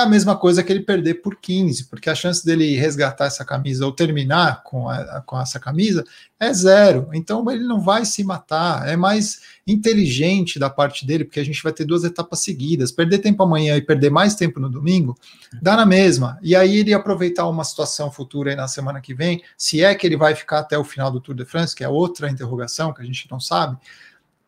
[0.00, 3.44] é a mesma coisa que ele perder por 15, porque a chance dele resgatar essa
[3.44, 6.04] camisa ou terminar com, a, com essa camisa
[6.38, 7.08] é zero.
[7.12, 8.88] Então ele não vai se matar.
[8.88, 12.90] É mais inteligente da parte dele, porque a gente vai ter duas etapas seguidas.
[12.90, 15.16] Perder tempo amanhã e perder mais tempo no domingo
[15.60, 16.38] dá na mesma.
[16.42, 20.06] E aí ele aproveitar uma situação futura aí na semana que vem, se é que
[20.06, 23.02] ele vai ficar até o final do Tour de France, que é outra interrogação que
[23.02, 23.76] a gente não sabe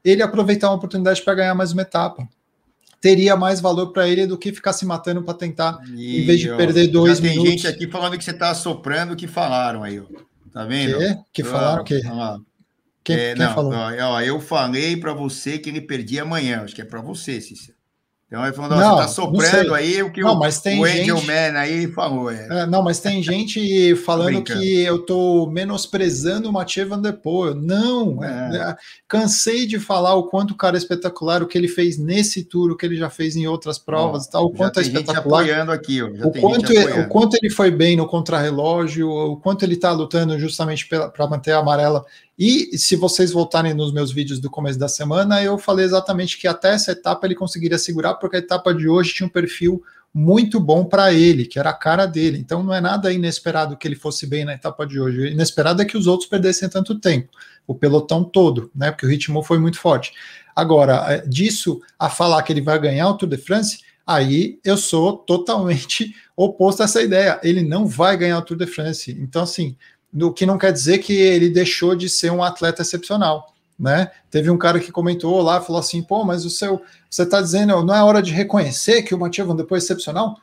[0.04, 2.28] ele aproveitar uma oportunidade para ganhar mais uma etapa.
[3.02, 6.40] Teria mais valor para ele do que ficar se matando para tentar, e, em vez
[6.40, 7.50] de perder dois tem minutos.
[7.50, 10.04] Tem gente aqui falando que você está soprando que falaram aí, ó.
[10.52, 10.98] Tá vendo?
[11.32, 12.00] Que, que falaram o quê?
[13.02, 13.72] Quem, é, quem não, falou?
[13.74, 16.62] Ó, eu falei para você que ele perdia amanhã.
[16.62, 17.76] Acho que é para você, Cícero.
[18.32, 20.84] Então ele falou, não, você tá soprando aí o que não, o, mas tem o
[20.86, 21.26] Angel gente...
[21.26, 22.30] Man aí falou.
[22.30, 22.62] É.
[22.62, 27.54] É, não, mas tem gente falando que eu tô menosprezando o Mathieu Van Der Poel.
[27.54, 28.56] Não, é.
[28.56, 28.76] é.
[29.06, 32.70] cansei de falar o quanto o cara é espetacular, o que ele fez nesse tour,
[32.70, 35.68] o que ele já fez em outras provas, tal, o quanto é espetacular.
[35.68, 40.38] aqui, o, quanto, o quanto ele foi bem no contrarrelógio, o quanto ele tá lutando
[40.38, 42.02] justamente para manter a amarela
[42.44, 46.48] e se vocês voltarem nos meus vídeos do começo da semana, eu falei exatamente que
[46.48, 49.80] até essa etapa ele conseguiria segurar, porque a etapa de hoje tinha um perfil
[50.12, 52.38] muito bom para ele, que era a cara dele.
[52.38, 55.20] Então não é nada inesperado que ele fosse bem na etapa de hoje.
[55.20, 57.28] O inesperado é que os outros perdessem tanto tempo,
[57.64, 58.90] o pelotão todo, né?
[58.90, 60.12] Porque o ritmo foi muito forte.
[60.56, 64.76] Agora, é, disso a falar que ele vai ganhar o Tour de France, aí eu
[64.76, 67.38] sou totalmente oposto a essa ideia.
[67.40, 69.16] Ele não vai ganhar o Tour de France.
[69.16, 69.76] Então, assim,
[70.12, 73.54] no que não quer dizer que ele deixou de ser um atleta excepcional.
[73.78, 74.10] Né?
[74.30, 77.82] Teve um cara que comentou lá, falou assim: pô, mas o seu, você está dizendo,
[77.82, 80.36] não é hora de reconhecer que o Matias Van depois é excepcional?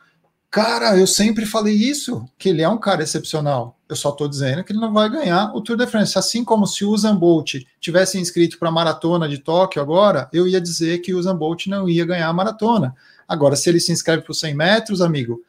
[0.50, 3.78] Cara, eu sempre falei isso, que ele é um cara excepcional.
[3.88, 6.18] Eu só estou dizendo que ele não vai ganhar o Tour de France.
[6.18, 10.48] Assim como se o Usain Bolt tivesse inscrito para a maratona de Tóquio agora, eu
[10.48, 12.96] ia dizer que o Usain Bolt não ia ganhar a maratona.
[13.28, 15.40] Agora, se ele se inscreve para os 100 metros, amigo,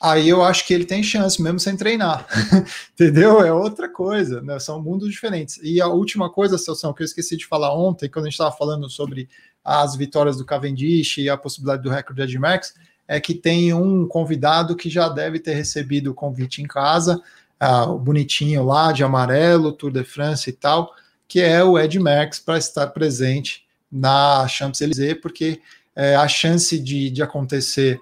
[0.00, 2.26] aí eu acho que ele tem chance, mesmo sem treinar.
[2.94, 3.40] Entendeu?
[3.40, 4.58] É outra coisa, né?
[4.58, 5.58] São mundos diferentes.
[5.62, 8.56] E a última coisa, Celso, que eu esqueci de falar ontem, quando a gente estava
[8.56, 9.28] falando sobre
[9.64, 12.74] as vitórias do Cavendish e a possibilidade do recorde de Ed Max,
[13.08, 17.20] é que tem um convidado que já deve ter recebido o convite em casa,
[17.60, 20.92] uh, o bonitinho lá, de amarelo, Tour de France e tal,
[21.28, 25.60] que é o Ed Max, para estar presente na Champs-Élysées, porque
[25.94, 27.98] é, a chance de, de acontecer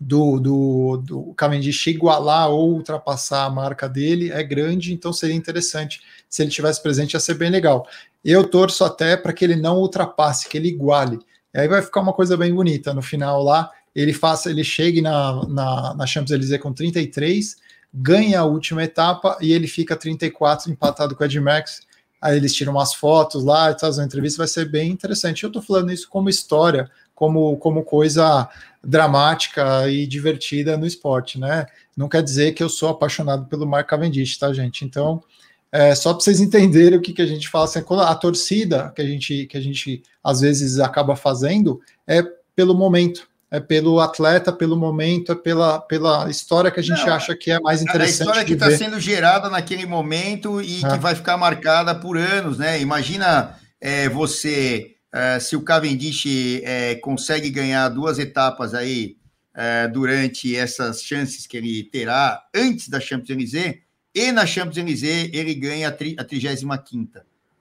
[0.00, 6.00] do, do, do Cavendish igualar ou ultrapassar a marca dele é grande, então seria interessante
[6.26, 7.86] se ele tivesse presente, ia ser bem legal.
[8.24, 11.18] Eu torço até para que ele não ultrapasse, que ele iguale.
[11.52, 13.70] E aí vai ficar uma coisa bem bonita no final lá.
[13.94, 17.56] Ele faça, ele chegue na, na, na Champs-Élysées com 33,
[17.92, 21.80] ganha a última etapa e ele fica 34 empatado com o Ed Max.
[22.22, 25.42] Aí eles tiram umas fotos lá e fazem uma entrevista, vai ser bem interessante.
[25.42, 26.90] Eu estou falando isso como história,
[27.20, 28.48] como, como coisa
[28.82, 31.66] dramática e divertida no esporte, né?
[31.94, 34.86] Não quer dizer que eu sou apaixonado pelo Mark Cavendish, tá, gente?
[34.86, 35.22] Então,
[35.70, 39.02] é, só para vocês entenderem o que, que a gente fala, assim, a torcida que
[39.02, 42.22] a gente que a gente às vezes acaba fazendo é
[42.56, 47.12] pelo momento, é pelo atleta, pelo momento, é pela, pela história que a gente Não,
[47.12, 48.22] acha que é mais interessante.
[48.22, 50.88] A história que está sendo gerada naquele momento e é.
[50.88, 52.80] que vai ficar marcada por anos, né?
[52.80, 59.16] Imagina é, você, é, se o Cavendish é, consegue ganhar duas etapas aí
[59.54, 63.78] é, durante essas chances que ele terá antes da Champs-Élysées,
[64.14, 66.74] e na Champs-Élysées ele ganha a, tri, a 35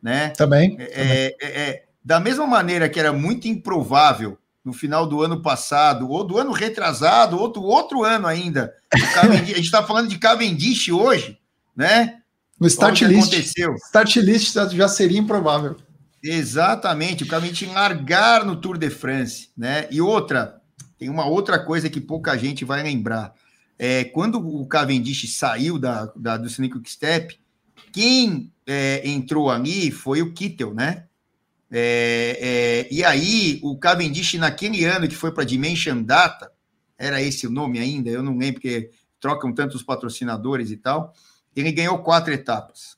[0.01, 0.29] né?
[0.29, 0.77] Também.
[0.79, 1.35] É.
[1.41, 6.23] É, é, da mesma maneira que era muito improvável no final do ano passado, ou
[6.23, 8.73] do ano retrasado, ou do outro ano ainda.
[8.93, 11.39] a gente está falando de Cavendish hoje,
[11.75, 12.19] né?
[12.59, 13.33] No start list.
[13.33, 13.73] Aconteceu.
[13.75, 15.77] Start list já seria improvável.
[16.21, 19.87] Exatamente, o Cavendish largar no Tour de France, né?
[19.89, 20.61] E outra,
[20.97, 23.33] tem uma outra coisa que pouca gente vai lembrar.
[23.77, 27.39] É, quando o Cavendish saiu da, da do Cynic Step,
[27.93, 31.05] quem é, entrou ali foi o Kittel, né?
[31.71, 36.51] É, é, e aí, o Cavendish, naquele ano que foi para Dimension Data,
[36.97, 41.13] era esse o nome ainda, eu não lembro, porque trocam tantos patrocinadores e tal,
[41.55, 42.97] ele ganhou quatro etapas.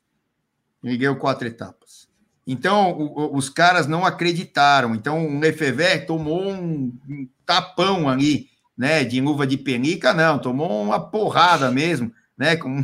[0.83, 2.07] Ele ganhou quatro etapas.
[2.51, 4.93] Então, o, os caras não acreditaram.
[4.93, 10.83] Então, o Lefebvre tomou um, um tapão ali né, de luva de penica, não, tomou
[10.83, 12.83] uma porrada mesmo, né, com,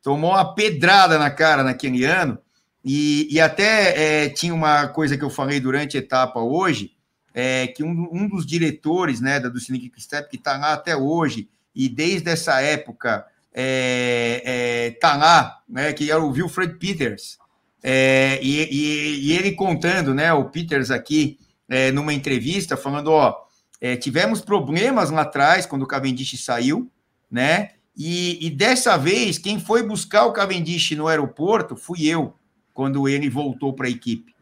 [0.00, 2.38] tomou uma pedrada na cara naquele ano,
[2.84, 6.92] e, e até é, tinha uma coisa que eu falei durante a etapa hoje,
[7.34, 10.96] é, que um, um dos diretores, né, da, do Cine Step, que está lá até
[10.96, 17.39] hoje, e desde essa época é, é, tá lá, né, que era o Wilfred Peters,
[17.82, 23.34] é, e, e, e, ele contando, né, o Peters aqui, é, numa entrevista, falando, ó,
[23.80, 26.90] é, tivemos problemas lá atrás, quando o Cavendish saiu,
[27.30, 27.70] né?
[27.96, 32.34] E, e, dessa vez, quem foi buscar o Cavendish no aeroporto fui eu,
[32.74, 34.34] quando ele voltou para a equipe.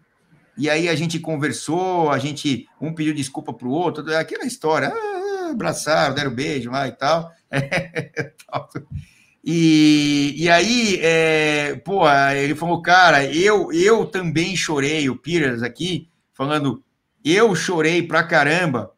[0.57, 4.93] E aí a gente conversou, a gente, um pediu desculpa para o outro, aquela história,
[4.93, 7.31] ah, abraçaram, deram beijo lá e tal.
[9.45, 16.09] e, e aí, é, pô, ele falou, cara, eu, eu também chorei, o Pires aqui,
[16.35, 16.83] falando,
[17.25, 18.93] eu chorei pra caramba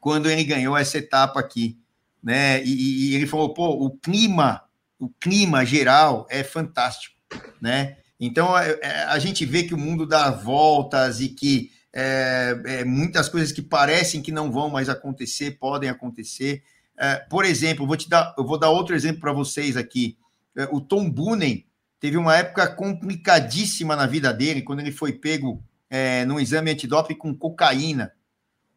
[0.00, 1.78] quando ele ganhou essa etapa aqui,
[2.22, 2.62] né?
[2.64, 4.62] E, e ele falou, pô, o clima,
[4.98, 7.16] o clima geral é fantástico,
[7.60, 7.96] né?
[8.18, 12.84] Então é, é, a gente vê que o mundo dá voltas e que é, é,
[12.84, 16.62] muitas coisas que parecem que não vão mais acontecer podem acontecer.
[16.98, 20.16] É, por exemplo, vou te dar, eu vou dar outro exemplo para vocês aqui.
[20.56, 21.66] É, o Tom Boonen
[22.00, 27.14] teve uma época complicadíssima na vida dele quando ele foi pego é, no exame antidoping
[27.14, 28.12] com cocaína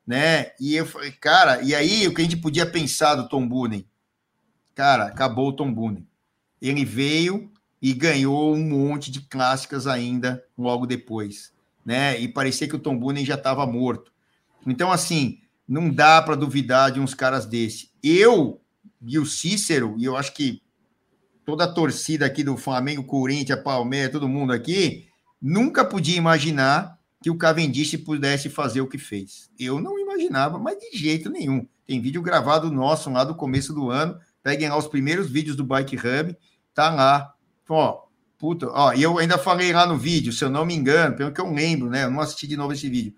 [0.10, 0.54] né?
[0.60, 3.86] E eu falei, cara, e aí o que a gente podia pensar do Tom Boonen?
[4.74, 6.08] Cara, acabou o Tom Boonen.
[6.60, 11.54] Ele veio e ganhou um monte de clássicas ainda logo depois,
[11.86, 12.20] né?
[12.20, 14.12] E parecia que o Tom Boonen já estava morto.
[14.66, 17.89] Então, assim, não dá para duvidar de uns caras desse.
[18.04, 18.62] Eu
[19.02, 20.62] e o Cícero, e eu acho que
[21.46, 25.08] toda a torcida aqui do Flamengo, Corinthians, Palmeiras, todo mundo aqui,
[25.42, 29.50] nunca podia imaginar que o Cavendish pudesse fazer o que fez.
[29.60, 31.68] Eu não imaginava, mas de jeito nenhum.
[31.86, 34.18] Tem vídeo gravado nosso lá do começo do ano.
[34.42, 36.38] Peguem lá os primeiros vídeos do Bike Hub,
[36.74, 37.34] tá lá.
[37.68, 38.04] Ó,
[38.38, 41.32] puta, ó, e eu ainda falei lá no vídeo, se eu não me engano, pelo
[41.32, 42.06] que eu lembro, né?
[42.06, 43.14] Eu não assisti de novo esse vídeo.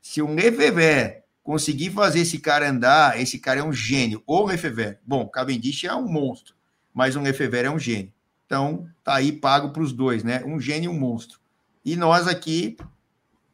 [0.00, 4.22] Se o Lefebvre conseguir fazer esse cara andar, esse cara é um gênio.
[4.26, 6.54] O Lefebvre, bom, Cavendish é um monstro,
[6.94, 8.12] mas o Lefebvre é um gênio.
[8.46, 10.42] Então, tá aí pago para os dois, né?
[10.44, 11.40] Um gênio e um monstro.
[11.84, 12.76] E nós aqui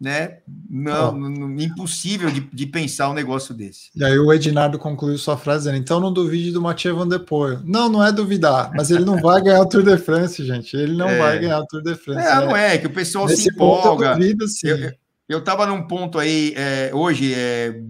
[0.00, 0.38] né?
[0.70, 1.60] Não, oh.
[1.60, 3.90] impossível de, de, pensar um negócio desse.
[3.96, 7.18] E aí o Ednardo concluiu sua frase dizendo, então não duvide do Mathieu Van Der
[7.18, 7.60] Poel.
[7.64, 10.76] Não, não é duvidar, mas ele não vai ganhar o Tour de France, gente.
[10.76, 11.18] Ele não é.
[11.18, 12.26] vai ganhar o Tour de France.
[12.26, 12.46] É, né?
[12.46, 14.10] não é, que o pessoal Nesse se empolga.
[14.10, 14.68] Eu, duvido, sim.
[14.68, 14.92] eu,
[15.28, 17.80] eu tava num ponto aí, é, hoje, é,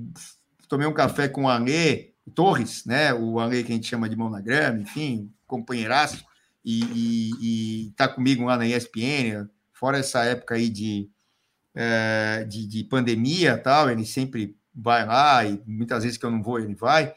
[0.69, 3.15] tomei um café com o Anê Torres, né?
[3.15, 6.24] O Anê que a gente chama de mão na grama, enfim, companheiraço,
[6.65, 7.31] e, e,
[7.86, 11.09] e tá comigo lá na ESPN, fora essa época aí de
[11.74, 16.43] é, de, de, pandemia tal, ele sempre vai lá e muitas vezes que eu não
[16.43, 17.15] vou, ele vai.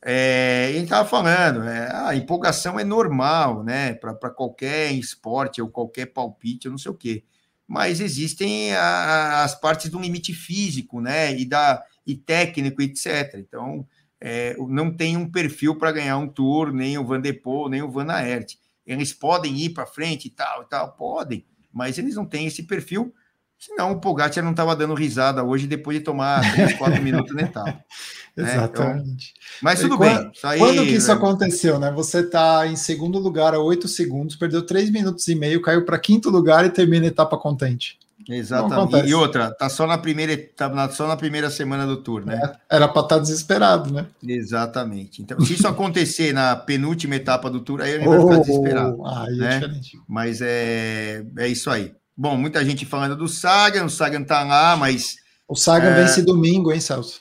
[0.00, 6.06] É, ele estava falando, é, a empolgação é normal, né, para qualquer esporte ou qualquer
[6.06, 7.24] palpite, eu não sei o quê.
[7.66, 13.34] Mas existem a, as partes do limite físico, né, e, da, e técnico, etc.
[13.38, 13.86] Então,
[14.20, 17.90] é, não tem um perfil para ganhar um tour, nem o Van de nem o
[17.90, 18.54] Van Aert.
[18.86, 22.62] Eles podem ir para frente e tal, e tal, podem, mas eles não têm esse
[22.62, 23.12] perfil
[23.58, 27.42] Senão o Pogacar não estava dando risada hoje depois de tomar 3, 4 minutos na
[27.42, 27.84] etapa.
[28.36, 29.00] Exatamente.
[29.00, 29.06] Né?
[29.06, 29.16] Então,
[29.62, 30.32] mas tudo quando, bem.
[30.44, 31.90] Aí, quando que isso aconteceu, né?
[31.92, 35.98] Você está em segundo lugar a 8 segundos, perdeu 3 minutos e meio, caiu para
[35.98, 37.98] quinto lugar e termina a etapa contente.
[38.28, 39.08] Exatamente.
[39.08, 42.40] E outra, tá só na primeira tá só na primeira semana do tour, né?
[42.68, 44.06] É, era para estar tá desesperado, né?
[44.26, 45.22] Exatamente.
[45.22, 48.96] Então, se isso acontecer na penúltima etapa do tour, aí ele vai ficar desesperado.
[49.06, 49.46] É né?
[49.46, 50.00] é diferente.
[50.08, 51.94] Mas é, é isso aí.
[52.16, 55.16] Bom, muita gente falando do Sagan, o Sagan tá lá, mas.
[55.46, 56.04] O Sagan é...
[56.04, 57.20] vence domingo, hein, Celso?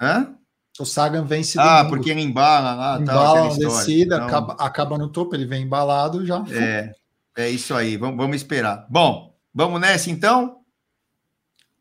[0.00, 0.34] Hã?
[0.78, 1.80] O Sagan vence ah, domingo.
[1.80, 4.26] Ah, porque ele embala lá, embala tal, descida, então...
[4.26, 6.44] acaba, acaba no topo, ele vem embalado já.
[6.50, 6.92] É,
[7.36, 8.86] é isso aí, vamos, vamos esperar.
[8.90, 10.56] Bom, Vamos nessa então?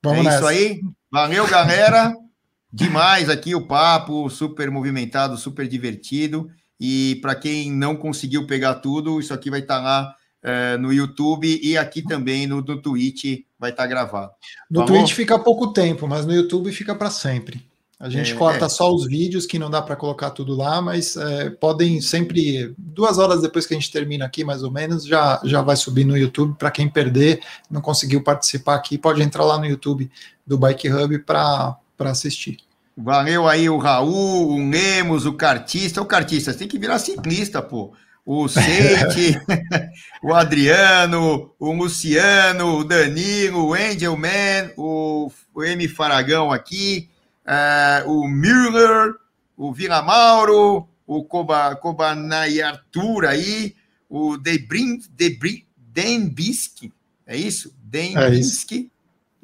[0.03, 0.37] Vamos é nessa.
[0.37, 0.81] isso aí.
[1.11, 2.13] Valeu, galera.
[2.71, 6.51] Demais aqui o papo, super movimentado, super divertido.
[6.79, 10.91] E para quem não conseguiu pegar tudo, isso aqui vai estar tá lá é, no
[10.91, 14.31] YouTube e aqui também no, no Twitch vai estar tá gravado.
[14.69, 14.91] No Vamos?
[14.91, 17.65] Twitch fica pouco tempo, mas no YouTube fica para sempre.
[17.99, 18.69] A gente é, corta é.
[18.69, 23.17] só os vídeos que não dá para colocar tudo lá, mas é, podem sempre, duas
[23.17, 26.17] horas depois que a gente termina aqui, mais ou menos, já, já vai subir no
[26.17, 26.57] YouTube.
[26.57, 27.39] Para quem perder,
[27.71, 30.11] não conseguiu participar aqui, pode entrar lá no YouTube
[30.45, 32.57] do Bike Hub para assistir.
[32.95, 36.01] Valeu aí o Raul, o Nemos, o Cartista.
[36.01, 37.93] O Cartista, você tem que virar ciclista, pô.
[38.25, 39.39] O Seite,
[40.23, 47.09] o Adriano, o Luciano, o Danilo, o Angelman, o, o M Faragão aqui
[47.45, 49.13] é, o Müller,
[49.57, 53.75] o Vila Mauro, o Koba, Kobanai Arthur aí,
[54.09, 56.91] o Debrin, Debrin, Denbiski,
[57.25, 57.75] é isso?
[57.83, 58.89] Denbiski.
[58.89, 58.93] É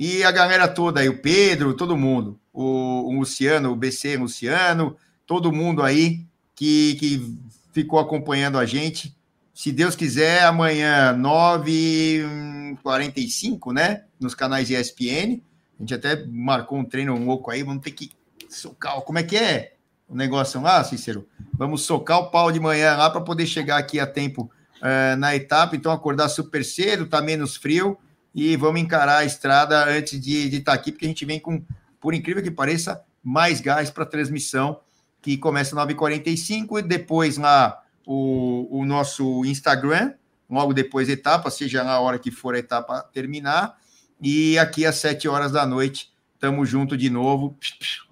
[0.01, 4.95] e a galera toda aí, o Pedro, todo mundo, o, o Luciano, o BC Luciano,
[5.27, 6.21] todo mundo aí
[6.55, 7.37] que, que
[7.81, 9.15] ficou acompanhando a gente.
[9.53, 14.03] Se Deus quiser, amanhã, 9h45, né?
[14.19, 15.41] Nos canais ESPN.
[15.77, 18.11] A gente até marcou um treino louco aí, vamos ter que
[18.49, 18.99] socar.
[19.01, 19.75] Como é que é
[20.07, 21.25] o negócio lá, Cícero?
[21.53, 24.51] Vamos socar o pau de manhã lá para poder chegar aqui a tempo
[24.81, 25.75] uh, na etapa.
[25.75, 27.97] Então, acordar super cedo, tá menos frio
[28.35, 31.63] e vamos encarar a estrada antes de estar tá aqui, porque a gente vem com,
[31.99, 34.81] por incrível que pareça, mais gás para transmissão,
[35.21, 40.13] que começa às 9h45 e depois lá o, o nosso Instagram,
[40.49, 43.77] logo depois da etapa, seja na hora que for a etapa terminar
[44.21, 47.55] e aqui às sete horas da noite, tamo junto de novo.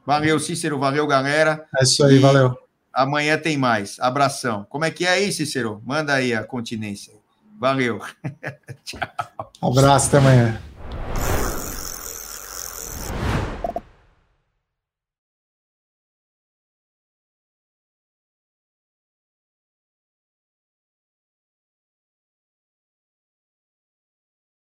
[0.05, 0.79] Valeu, Cícero.
[0.79, 1.65] Valeu, galera.
[1.77, 2.57] É isso aí, e valeu.
[2.93, 3.99] Amanhã tem mais.
[3.99, 4.65] Abração.
[4.69, 5.81] Como é que é aí, Cícero?
[5.85, 7.13] Manda aí a continência.
[7.59, 7.99] Valeu.
[8.85, 9.51] Tchau.
[9.61, 10.61] Um abraço, até amanhã.